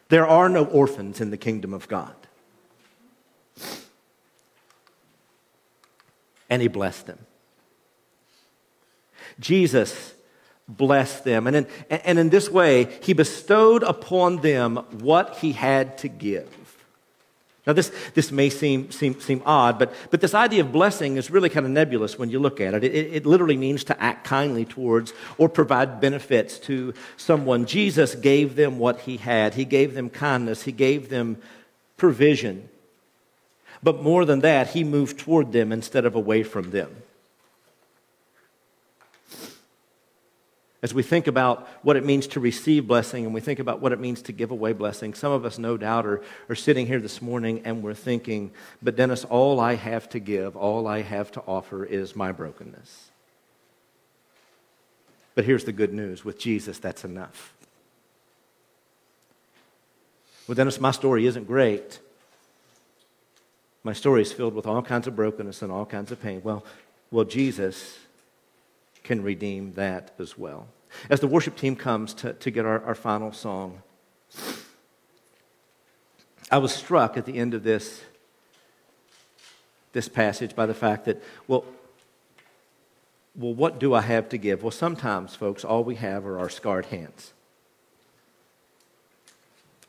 There 0.10 0.28
are 0.28 0.50
no 0.50 0.66
orphans 0.66 1.22
in 1.22 1.32
the 1.32 1.38
kingdom 1.38 1.74
of 1.74 1.88
God. 1.88 2.16
And 6.50 6.62
he 6.62 6.68
blessed 6.68 7.08
them. 7.08 7.20
Jesus 9.40 10.14
blessed 10.68 11.24
them. 11.24 11.48
And 11.48 11.56
in, 11.56 11.68
and 11.90 12.20
in 12.20 12.30
this 12.30 12.50
way, 12.50 12.98
he 13.02 13.14
bestowed 13.14 13.84
upon 13.84 14.38
them 14.38 14.78
what 15.00 15.38
he 15.38 15.54
had 15.54 15.98
to 16.00 16.08
give. 16.08 16.57
Now, 17.68 17.74
this, 17.74 17.92
this 18.14 18.32
may 18.32 18.50
seem, 18.50 18.92
seem, 18.92 19.20
seem 19.20 19.44
odd, 19.46 19.78
but, 19.78 19.94
but 20.10 20.22
this 20.22 20.34
idea 20.34 20.62
of 20.62 20.72
blessing 20.72 21.18
is 21.18 21.30
really 21.30 21.50
kind 21.50 21.66
of 21.66 21.72
nebulous 21.74 22.18
when 22.18 22.30
you 22.30 22.40
look 22.40 22.62
at 22.62 22.74
it. 22.74 22.86
It, 22.86 22.96
it. 22.96 23.14
it 23.14 23.26
literally 23.26 23.58
means 23.58 23.84
to 23.84 24.02
act 24.02 24.26
kindly 24.26 24.64
towards 24.64 25.14
or 25.38 25.50
provide 25.50 26.00
benefits 26.00 26.60
to 26.60 26.94
someone. 27.18 27.66
Jesus 27.66 28.16
gave 28.16 28.56
them 28.56 28.80
what 28.80 29.02
he 29.02 29.18
had, 29.18 29.56
he 29.56 29.66
gave 29.66 29.94
them 29.94 30.10
kindness, 30.10 30.64
he 30.64 30.72
gave 30.72 31.10
them 31.10 31.38
provision. 31.98 32.70
But 33.84 34.02
more 34.02 34.24
than 34.24 34.40
that, 34.40 34.70
he 34.70 34.86
moved 34.86 35.20
toward 35.20 35.52
them 35.52 35.74
instead 35.74 36.06
of 36.06 36.16
away 36.16 36.44
from 36.44 36.72
them. 36.72 36.96
As 40.84 40.94
we 40.94 41.02
think 41.02 41.26
about 41.26 41.68
what 41.82 41.96
it 41.96 42.06
means 42.06 42.28
to 42.28 42.40
receive 42.40 42.88
blessing 42.88 43.26
and 43.26 43.34
we 43.34 43.42
think 43.42 43.58
about 43.58 43.82
what 43.82 43.92
it 43.92 44.00
means 44.00 44.22
to 44.24 44.32
give 44.32 44.52
away 44.52 44.74
blessing, 44.74 45.16
some 45.16 45.32
of 45.32 45.44
us, 45.44 45.58
no 45.58 45.76
doubt, 45.76 46.06
are, 46.06 46.22
are 46.50 46.56
sitting 46.56 46.86
here 46.86 47.00
this 47.00 47.20
morning 47.20 47.62
and 47.66 47.82
we're 47.82 47.96
thinking, 47.96 48.52
but 48.82 48.96
Dennis, 48.96 49.26
all 49.26 49.60
I 49.60 49.74
have 49.74 50.08
to 50.10 50.20
give, 50.20 50.56
all 50.56 50.86
I 50.88 51.02
have 51.02 51.32
to 51.32 51.42
offer 51.48 51.84
is 51.84 52.16
my 52.16 52.32
brokenness. 52.32 53.10
But 55.34 55.46
here's 55.46 55.66
the 55.66 55.72
good 55.72 55.94
news 55.94 56.24
with 56.24 56.38
Jesus, 56.38 56.78
that's 56.78 57.04
enough. 57.04 57.54
Well, 60.48 60.56
Dennis, 60.56 60.80
my 60.80 60.92
story 60.92 61.26
isn't 61.26 61.46
great. 61.46 62.00
My 63.84 63.94
story 63.94 64.22
is 64.22 64.32
filled 64.32 64.54
with 64.54 64.68
all 64.68 64.82
kinds 64.82 65.08
of 65.08 65.16
brokenness 65.16 65.62
and 65.62 65.72
all 65.72 65.86
kinds 65.86 66.12
of 66.12 66.22
pain. 66.22 66.42
Well, 66.44 66.64
well, 67.10 67.26
Jesus 67.26 67.98
can 69.08 69.24
redeem 69.24 69.72
that 69.74 70.12
as 70.20 70.38
well. 70.38 70.68
As 71.10 71.22
the 71.22 71.28
worship 71.28 71.56
team 71.56 71.76
comes 71.78 72.14
to, 72.16 72.34
to 72.34 72.52
get 72.52 72.66
our, 72.66 72.84
our 72.84 72.94
final 72.94 73.32
song, 73.32 73.82
I 76.52 76.58
was 76.58 76.74
struck 76.74 77.18
at 77.18 77.26
the 77.26 77.38
end 77.38 77.54
of 77.54 77.64
this, 77.64 78.02
this 79.94 80.10
passage 80.10 80.56
by 80.56 80.66
the 80.66 80.74
fact 80.74 81.06
that, 81.06 81.24
well, 81.48 81.64
well, 83.34 83.54
what 83.54 83.80
do 83.80 83.94
I 83.94 84.02
have 84.02 84.28
to 84.30 84.38
give? 84.38 84.62
Well, 84.62 84.72
sometimes, 84.72 85.36
folks, 85.36 85.64
all 85.64 85.84
we 85.84 85.96
have 85.96 86.26
are 86.26 86.40
our 86.40 86.50
scarred 86.50 86.88
hands. 86.88 87.34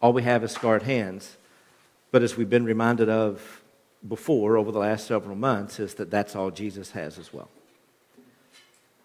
All 0.01 0.13
we 0.13 0.23
have 0.23 0.45
is 0.45 0.53
scarred 0.53 0.85
hands. 0.85 1.37
But 2.13 2.23
as 2.23 2.37
we've 2.37 2.49
been 2.49 2.65
reminded 2.65 3.09
of 3.09 3.63
before 4.07 4.57
over 4.57 4.71
the 4.71 4.79
last 4.79 5.07
several 5.07 5.35
months, 5.35 5.81
is 5.81 5.95
that 5.95 6.11
that's 6.11 6.37
all 6.37 6.51
Jesus 6.51 6.93
has 6.93 7.19
as 7.19 7.33
well 7.33 7.49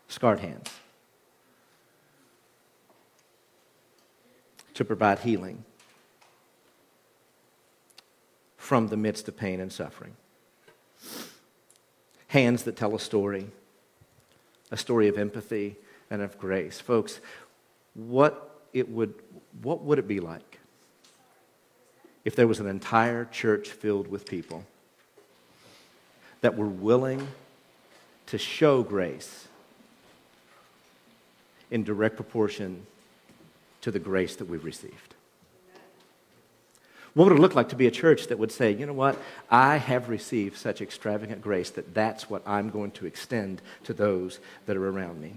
scarred 0.08 0.40
hands 0.40 0.70
to 4.74 4.86
provide 4.86 5.20
healing 5.20 5.64
from 8.58 8.88
the 8.88 8.98
midst 8.98 9.28
of 9.28 9.38
pain 9.38 9.60
and 9.60 9.72
suffering. 9.72 10.16
Hands 12.28 12.64
that 12.64 12.76
tell 12.76 12.96
a 12.96 13.00
story, 13.00 13.48
a 14.72 14.78
story 14.78 15.08
of 15.08 15.18
empathy 15.18 15.76
and 16.10 16.22
of 16.22 16.40
grace. 16.40 16.80
Folks, 16.80 17.20
what, 17.94 18.62
it 18.74 18.90
would, 18.90 19.14
what 19.62 19.84
would 19.84 20.00
it 20.00 20.08
be 20.08 20.20
like 20.20 20.60
if 22.26 22.36
there 22.36 22.48
was 22.48 22.60
an 22.60 22.68
entire 22.68 23.26
church 23.26 23.70
filled 23.70 24.08
with 24.08 24.26
people 24.26 24.64
that 26.42 26.56
we're 26.56 26.66
willing 26.66 27.28
to 28.28 28.38
show 28.38 28.82
grace 28.82 29.43
in 31.74 31.84
direct 31.84 32.16
proportion 32.16 32.86
to 33.82 33.90
the 33.90 33.98
grace 33.98 34.36
that 34.36 34.46
we've 34.46 34.64
received. 34.64 35.16
What 37.16 37.26
would 37.26 37.34
it 37.34 37.42
look 37.42 37.56
like 37.56 37.70
to 37.70 37.76
be 37.76 37.88
a 37.88 37.92
church 37.92 38.28
that 38.28 38.38
would 38.38 38.52
say, 38.52 38.72
you 38.72 38.86
know 38.86 38.94
what, 38.94 39.18
I 39.50 39.78
have 39.78 40.08
received 40.08 40.56
such 40.56 40.82
extravagant 40.82 41.42
grace 41.42 41.72
that 41.72 41.96
that's 41.96 42.30
what 42.30 42.48
I'm 42.48 42.70
going 42.70 42.92
to 42.92 43.08
extend 43.08 43.60
to 43.86 43.94
those 43.94 44.40
that 44.68 44.78
are 44.78 44.88
around 44.88 45.20
me? 45.20 45.34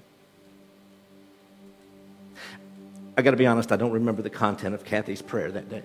I 3.16 3.22
got 3.22 3.31
to 3.31 3.38
be 3.38 3.46
honest, 3.46 3.72
I 3.72 3.77
don't 3.77 3.92
remember 3.92 4.20
the 4.20 4.29
content 4.29 4.75
of 4.75 4.85
Kathy's 4.85 5.22
prayer 5.22 5.51
that 5.51 5.70
day, 5.70 5.85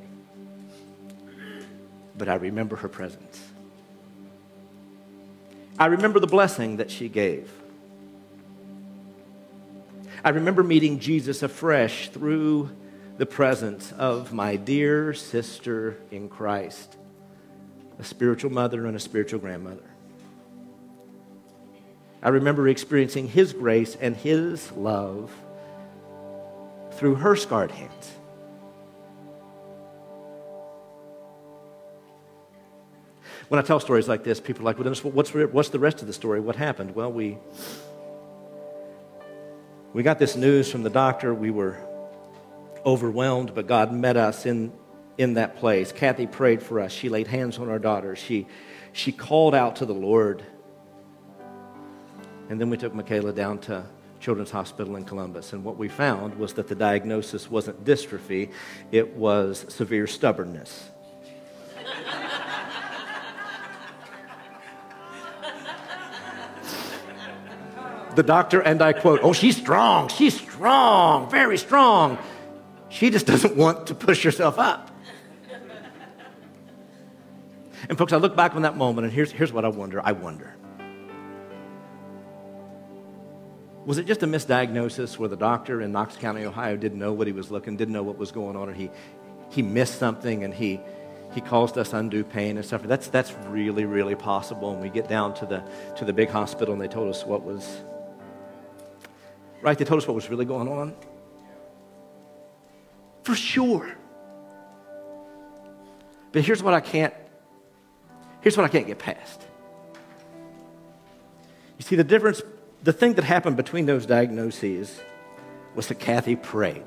but 2.17 2.27
I 2.27 2.35
remember 2.35 2.75
her 2.75 2.89
presence. 2.89 3.41
I 5.79 5.85
remember 5.85 6.19
the 6.19 6.27
blessing 6.27 6.75
that 6.77 6.91
she 6.91 7.07
gave. 7.07 7.49
I 10.23 10.29
remember 10.29 10.61
meeting 10.61 10.99
Jesus 10.99 11.41
afresh 11.41 12.09
through 12.09 12.69
the 13.17 13.25
presence 13.25 13.91
of 13.93 14.31
my 14.33 14.55
dear 14.55 15.15
sister 15.15 15.97
in 16.11 16.29
Christ, 16.29 16.95
a 17.97 18.03
spiritual 18.03 18.51
mother 18.51 18.85
and 18.85 18.95
a 18.95 18.99
spiritual 18.99 19.39
grandmother. 19.39 19.89
I 22.21 22.29
remember 22.29 22.67
experiencing 22.67 23.29
His 23.29 23.51
grace 23.51 23.97
and 23.99 24.15
His 24.15 24.71
love 24.73 25.31
through 26.91 27.15
her 27.15 27.35
scarred 27.35 27.71
hands. 27.71 28.11
When 33.47 33.59
I 33.59 33.63
tell 33.63 33.79
stories 33.79 34.07
like 34.07 34.23
this, 34.23 34.39
people 34.39 34.61
are 34.61 34.65
like, 34.65 34.77
well, 34.77 35.11
what's, 35.11 35.33
what's 35.33 35.69
the 35.69 35.79
rest 35.79 36.01
of 36.01 36.07
the 36.07 36.13
story? 36.13 36.39
What 36.39 36.55
happened? 36.55 36.95
Well, 36.95 37.11
we, 37.11 37.37
we 39.93 40.03
got 40.03 40.19
this 40.19 40.35
news 40.35 40.71
from 40.71 40.83
the 40.83 40.89
doctor. 40.89 41.33
We 41.33 41.51
were 41.51 41.77
overwhelmed, 42.85 43.53
but 43.53 43.67
God 43.67 43.91
met 43.91 44.15
us 44.15 44.45
in, 44.45 44.71
in 45.17 45.33
that 45.33 45.57
place. 45.57 45.91
Kathy 45.91 46.27
prayed 46.27 46.63
for 46.63 46.79
us. 46.79 46.91
She 46.91 47.09
laid 47.09 47.27
hands 47.27 47.59
on 47.59 47.69
our 47.69 47.79
daughter. 47.79 48.15
She, 48.15 48.47
she 48.93 49.11
called 49.11 49.53
out 49.53 49.77
to 49.77 49.85
the 49.85 49.93
Lord. 49.93 50.43
And 52.49 52.59
then 52.59 52.69
we 52.69 52.77
took 52.77 52.93
Michaela 52.93 53.33
down 53.33 53.59
to 53.59 53.85
Children's 54.21 54.51
Hospital 54.51 54.95
in 54.95 55.03
Columbus. 55.03 55.51
And 55.51 55.63
what 55.63 55.77
we 55.77 55.89
found 55.89 56.35
was 56.35 56.53
that 56.53 56.69
the 56.69 56.75
diagnosis 56.75 57.51
wasn't 57.51 57.83
dystrophy, 57.83 58.51
it 58.91 59.15
was 59.15 59.65
severe 59.67 60.07
stubbornness. 60.07 60.89
The 68.15 68.23
doctor, 68.23 68.61
and 68.61 68.81
I 68.81 68.93
quote, 68.93 69.21
Oh, 69.23 69.33
she's 69.33 69.57
strong, 69.57 70.09
she's 70.09 70.39
strong, 70.39 71.29
very 71.29 71.57
strong. 71.57 72.17
She 72.89 73.09
just 73.09 73.25
doesn't 73.25 73.55
want 73.55 73.87
to 73.87 73.95
push 73.95 74.23
herself 74.23 74.59
up. 74.59 74.91
And, 77.89 77.97
folks, 77.97 78.13
I 78.13 78.17
look 78.17 78.35
back 78.35 78.55
on 78.55 78.61
that 78.61 78.77
moment, 78.77 79.05
and 79.05 79.13
here's, 79.13 79.31
here's 79.31 79.51
what 79.51 79.65
I 79.65 79.69
wonder 79.69 80.01
I 80.03 80.11
wonder 80.11 80.55
Was 83.85 83.97
it 83.97 84.05
just 84.05 84.21
a 84.21 84.27
misdiagnosis 84.27 85.17
where 85.17 85.29
the 85.29 85.35
doctor 85.35 85.81
in 85.81 85.91
Knox 85.91 86.15
County, 86.15 86.45
Ohio, 86.45 86.77
didn't 86.77 86.99
know 86.99 87.13
what 87.13 87.25
he 87.25 87.33
was 87.33 87.49
looking, 87.49 87.77
didn't 87.77 87.93
know 87.93 88.03
what 88.03 88.17
was 88.17 88.31
going 88.31 88.55
on, 88.55 88.69
and 88.69 88.77
he, 88.77 88.91
he 89.49 89.63
missed 89.63 89.97
something 89.97 90.43
and 90.43 90.53
he, 90.53 90.79
he 91.33 91.41
caused 91.41 91.77
us 91.77 91.91
undue 91.91 92.23
pain 92.23 92.57
and 92.57 92.65
suffering? 92.65 92.89
That's, 92.89 93.07
that's 93.07 93.33
really, 93.47 93.85
really 93.85 94.15
possible. 94.15 94.71
And 94.71 94.81
we 94.81 94.89
get 94.89 95.09
down 95.09 95.33
to 95.35 95.45
the, 95.45 95.63
to 95.97 96.05
the 96.05 96.13
big 96.13 96.29
hospital 96.29 96.73
and 96.73 96.81
they 96.81 96.87
told 96.87 97.09
us 97.09 97.25
what 97.25 97.43
was, 97.43 97.81
right? 99.61 99.77
They 99.77 99.85
told 99.85 100.01
us 100.01 100.07
what 100.07 100.15
was 100.15 100.29
really 100.29 100.45
going 100.45 100.67
on. 100.67 100.95
For 103.23 103.35
sure. 103.35 103.95
But 106.31 106.43
here's 106.43 106.63
what 106.63 106.73
I 106.73 106.79
can't, 106.79 107.13
here's 108.41 108.57
what 108.57 108.65
I 108.65 108.69
can't 108.69 108.87
get 108.87 108.99
past. 108.99 109.41
You 111.77 111.83
see, 111.83 111.95
the 111.95 112.03
difference 112.03 112.41
the 112.83 112.93
thing 112.93 113.13
that 113.13 113.25
happened 113.25 113.57
between 113.57 113.85
those 113.85 114.05
diagnoses 114.05 114.99
was 115.75 115.87
that 115.87 115.99
Kathy 115.99 116.35
prayed. 116.35 116.83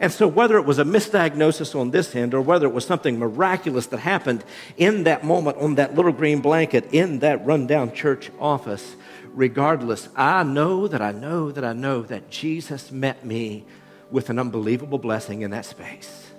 And 0.00 0.10
so, 0.10 0.26
whether 0.26 0.56
it 0.56 0.64
was 0.64 0.80
a 0.80 0.84
misdiagnosis 0.84 1.78
on 1.78 1.92
this 1.92 2.16
end 2.16 2.34
or 2.34 2.40
whether 2.40 2.66
it 2.66 2.72
was 2.72 2.84
something 2.84 3.18
miraculous 3.18 3.86
that 3.86 3.98
happened 3.98 4.42
in 4.76 5.04
that 5.04 5.22
moment 5.22 5.58
on 5.58 5.76
that 5.76 5.94
little 5.94 6.10
green 6.12 6.40
blanket 6.40 6.88
in 6.92 7.20
that 7.20 7.44
rundown 7.46 7.92
church 7.92 8.30
office, 8.40 8.96
regardless, 9.34 10.08
I 10.16 10.42
know 10.42 10.88
that 10.88 11.02
I 11.02 11.12
know 11.12 11.50
that 11.50 11.64
I 11.64 11.72
know 11.72 12.02
that 12.02 12.30
Jesus 12.30 12.90
met 12.90 13.24
me 13.24 13.64
with 14.10 14.30
an 14.30 14.38
unbelievable 14.38 14.98
blessing 14.98 15.42
in 15.42 15.50
that 15.52 15.64
space. 15.64 16.30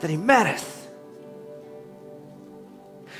That 0.00 0.10
He 0.10 0.16
met 0.16 0.46
us. 0.46 0.82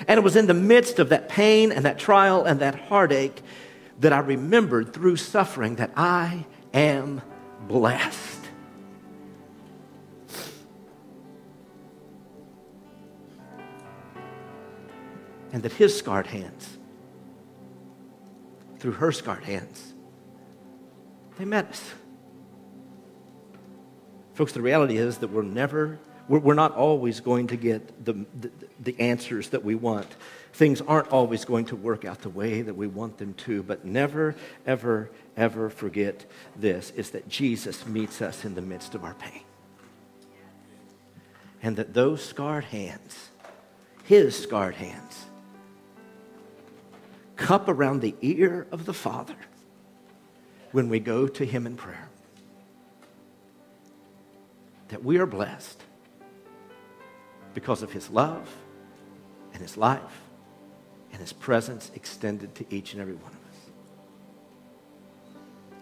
And 0.08 0.18
it 0.18 0.22
was 0.22 0.36
in 0.36 0.46
the 0.46 0.54
midst 0.54 0.98
of 0.98 1.10
that 1.10 1.28
pain 1.28 1.72
and 1.72 1.84
that 1.84 1.98
trial 1.98 2.44
and 2.44 2.60
that 2.60 2.74
heartache 2.74 3.40
that 4.00 4.12
I 4.12 4.18
remembered 4.18 4.92
through 4.92 5.16
suffering 5.16 5.76
that 5.76 5.92
I 5.96 6.44
am 6.74 7.22
blessed. 7.68 8.40
And 15.52 15.62
that 15.62 15.72
his 15.72 15.96
scarred 15.96 16.26
hands, 16.26 16.78
through 18.82 18.92
her 18.92 19.12
scarred 19.12 19.44
hands, 19.44 19.94
they 21.38 21.44
met 21.44 21.66
us. 21.66 21.94
Folks, 24.34 24.52
the 24.52 24.60
reality 24.60 24.96
is 24.96 25.18
that 25.18 25.28
we're 25.28 25.42
never 25.42 26.00
we're 26.28 26.54
not 26.54 26.74
always 26.76 27.20
going 27.20 27.48
to 27.48 27.56
get 27.56 28.04
the, 28.04 28.14
the, 28.40 28.50
the, 28.80 29.00
answers 29.00 29.50
that 29.50 29.64
we 29.64 29.74
want. 29.74 30.06
Things 30.52 30.80
aren't 30.80 31.08
always 31.08 31.44
going 31.44 31.66
to 31.66 31.76
work 31.76 32.04
out 32.04 32.22
the 32.22 32.30
way 32.30 32.62
that 32.62 32.74
we 32.74 32.86
want 32.86 33.18
them 33.18 33.34
to, 33.34 33.62
but 33.62 33.84
never, 33.84 34.36
ever, 34.64 35.10
ever 35.36 35.68
forget 35.68 36.24
this 36.56 36.90
is 36.92 37.10
that 37.10 37.28
Jesus 37.28 37.86
meets 37.86 38.22
us 38.22 38.44
in 38.44 38.54
the 38.54 38.62
midst 38.62 38.94
of 38.94 39.04
our 39.04 39.14
pain. 39.14 39.42
And 41.62 41.76
that 41.76 41.92
those 41.92 42.24
scarred 42.24 42.64
hands, 42.64 43.30
his 44.04 44.38
scarred 44.38 44.76
hands, 44.76 45.26
cup 47.42 47.68
around 47.68 48.00
the 48.00 48.14
ear 48.22 48.66
of 48.70 48.86
the 48.86 48.94
Father 48.94 49.34
when 50.70 50.88
we 50.88 51.00
go 51.00 51.26
to 51.26 51.44
him 51.44 51.66
in 51.66 51.76
prayer. 51.76 52.08
That 54.88 55.04
we 55.04 55.18
are 55.18 55.26
blessed 55.26 55.82
because 57.52 57.82
of 57.82 57.92
his 57.92 58.08
love 58.10 58.48
and 59.52 59.60
his 59.60 59.76
life 59.76 60.22
and 61.10 61.20
his 61.20 61.32
presence 61.32 61.90
extended 61.94 62.54
to 62.54 62.64
each 62.70 62.92
and 62.92 63.02
every 63.02 63.14
one 63.14 63.32
of 63.32 63.38
us. 63.48 63.60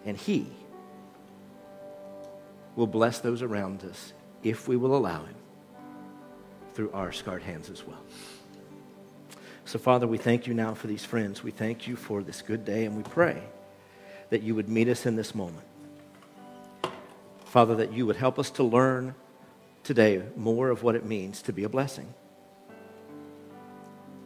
And 0.05 0.17
he 0.17 0.47
will 2.75 2.87
bless 2.87 3.19
those 3.19 3.41
around 3.41 3.83
us 3.83 4.13
if 4.43 4.67
we 4.67 4.75
will 4.77 4.95
allow 4.95 5.23
him 5.25 5.35
through 6.73 6.91
our 6.91 7.11
scarred 7.11 7.43
hands 7.43 7.69
as 7.69 7.85
well. 7.85 8.01
So, 9.71 9.79
Father, 9.79 10.05
we 10.05 10.17
thank 10.17 10.47
you 10.47 10.53
now 10.53 10.73
for 10.73 10.87
these 10.87 11.05
friends. 11.05 11.43
We 11.43 11.51
thank 11.51 11.87
you 11.87 11.95
for 11.95 12.21
this 12.23 12.41
good 12.41 12.65
day, 12.65 12.83
and 12.83 12.97
we 12.97 13.03
pray 13.03 13.41
that 14.29 14.43
you 14.43 14.53
would 14.53 14.67
meet 14.67 14.89
us 14.89 15.05
in 15.05 15.15
this 15.15 15.33
moment. 15.33 15.65
Father, 17.45 17.75
that 17.75 17.93
you 17.93 18.05
would 18.05 18.17
help 18.17 18.37
us 18.37 18.49
to 18.49 18.63
learn 18.63 19.15
today 19.85 20.23
more 20.35 20.71
of 20.71 20.83
what 20.83 20.95
it 20.95 21.05
means 21.05 21.41
to 21.43 21.53
be 21.53 21.63
a 21.63 21.69
blessing, 21.69 22.13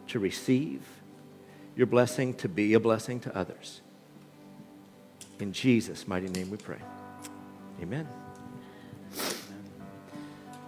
to 0.08 0.18
receive 0.18 0.82
your 1.76 1.86
blessing, 1.86 2.34
to 2.34 2.48
be 2.48 2.74
a 2.74 2.80
blessing 2.80 3.20
to 3.20 3.36
others. 3.36 3.82
In 5.38 5.52
Jesus' 5.52 6.08
mighty 6.08 6.28
name 6.28 6.50
we 6.50 6.56
pray. 6.56 6.80
Amen. 7.80 8.08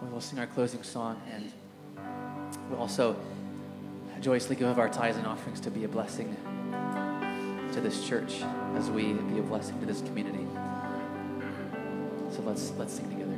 We'll 0.03 0.21
sing 0.21 0.39
our 0.39 0.47
closing 0.47 0.85
song 0.85 1.21
and 1.33 1.51
we'll 2.71 2.79
also 2.79 3.17
joyously 4.21 4.57
give 4.57 4.69
of 4.69 4.79
our 4.79 4.89
tithes 4.89 5.17
and 5.17 5.27
offerings 5.27 5.61
to 5.61 5.71
be 5.71 5.85
a 5.85 5.89
blessing 5.89 6.37
to 7.73 7.81
this 7.81 8.07
church 8.07 8.43
as 8.75 8.91
we 8.91 9.13
be 9.13 9.39
a 9.39 9.43
blessing 9.43 9.79
to 9.81 9.87
this 9.87 10.01
community. 10.03 10.47
So 12.31 12.43
let's 12.43 12.73
let's 12.73 12.93
sing 12.93 13.09
together. 13.11 13.38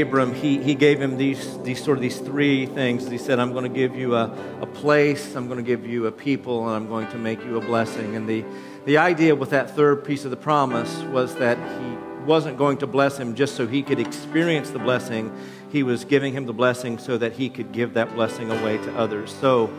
Abram, 0.00 0.34
he, 0.34 0.62
he 0.62 0.74
gave 0.74 1.00
him 1.00 1.16
these, 1.16 1.58
these 1.62 1.82
sort 1.82 1.98
of 1.98 2.02
these 2.02 2.18
three 2.18 2.66
things. 2.66 3.08
He 3.08 3.18
said, 3.18 3.38
I'm 3.38 3.52
going 3.52 3.70
to 3.70 3.74
give 3.74 3.94
you 3.96 4.14
a, 4.14 4.24
a 4.60 4.66
place, 4.66 5.34
I'm 5.34 5.46
going 5.46 5.58
to 5.58 5.64
give 5.64 5.86
you 5.86 6.06
a 6.06 6.12
people, 6.12 6.66
and 6.66 6.76
I'm 6.76 6.88
going 6.88 7.08
to 7.08 7.18
make 7.18 7.44
you 7.44 7.56
a 7.56 7.60
blessing. 7.60 8.16
And 8.16 8.28
the, 8.28 8.44
the 8.84 8.98
idea 8.98 9.34
with 9.34 9.50
that 9.50 9.70
third 9.76 10.04
piece 10.04 10.24
of 10.24 10.30
the 10.30 10.36
promise 10.36 11.02
was 11.04 11.34
that 11.36 11.58
he 11.80 11.96
wasn't 12.24 12.56
going 12.56 12.78
to 12.78 12.86
bless 12.86 13.18
him 13.18 13.34
just 13.34 13.56
so 13.56 13.66
he 13.66 13.82
could 13.82 13.98
experience 13.98 14.70
the 14.70 14.78
blessing. 14.78 15.32
He 15.70 15.82
was 15.82 16.04
giving 16.04 16.32
him 16.32 16.46
the 16.46 16.52
blessing 16.52 16.98
so 16.98 17.18
that 17.18 17.32
he 17.32 17.48
could 17.48 17.72
give 17.72 17.94
that 17.94 18.14
blessing 18.14 18.50
away 18.50 18.78
to 18.78 18.96
others. 18.96 19.34
So, 19.40 19.70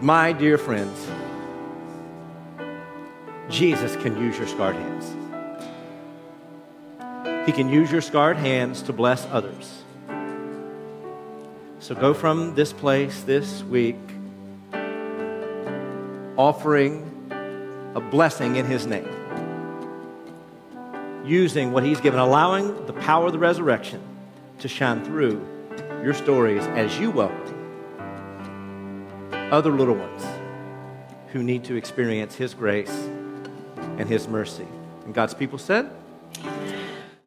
my 0.00 0.32
dear 0.32 0.58
friends, 0.58 1.06
Jesus 3.48 3.94
can 3.96 4.18
use 4.18 4.38
your 4.38 4.48
scarred 4.48 4.76
hands. 4.76 5.23
He 7.46 7.52
can 7.52 7.68
use 7.68 7.92
your 7.92 8.00
scarred 8.00 8.38
hands 8.38 8.80
to 8.82 8.92
bless 8.92 9.26
others. 9.26 9.82
So 11.78 11.94
go 11.94 12.14
from 12.14 12.54
this 12.54 12.72
place 12.72 13.22
this 13.22 13.62
week 13.64 13.98
offering 16.36 17.10
a 17.94 18.00
blessing 18.00 18.56
in 18.56 18.64
His 18.64 18.86
name, 18.86 19.08
using 21.24 21.72
what 21.72 21.84
He's 21.84 22.00
given, 22.00 22.18
allowing 22.18 22.86
the 22.86 22.94
power 22.94 23.26
of 23.26 23.32
the 23.32 23.38
resurrection 23.38 24.00
to 24.60 24.68
shine 24.68 25.04
through 25.04 25.46
your 26.02 26.14
stories 26.14 26.64
as 26.68 26.98
you 26.98 27.10
welcome 27.10 27.54
other 29.52 29.70
little 29.70 29.94
ones 29.94 30.24
who 31.28 31.42
need 31.42 31.64
to 31.64 31.76
experience 31.76 32.34
His 32.34 32.54
grace 32.54 33.08
and 33.98 34.08
His 34.08 34.26
mercy. 34.26 34.66
And 35.04 35.12
God's 35.14 35.34
people 35.34 35.58
said, 35.58 35.90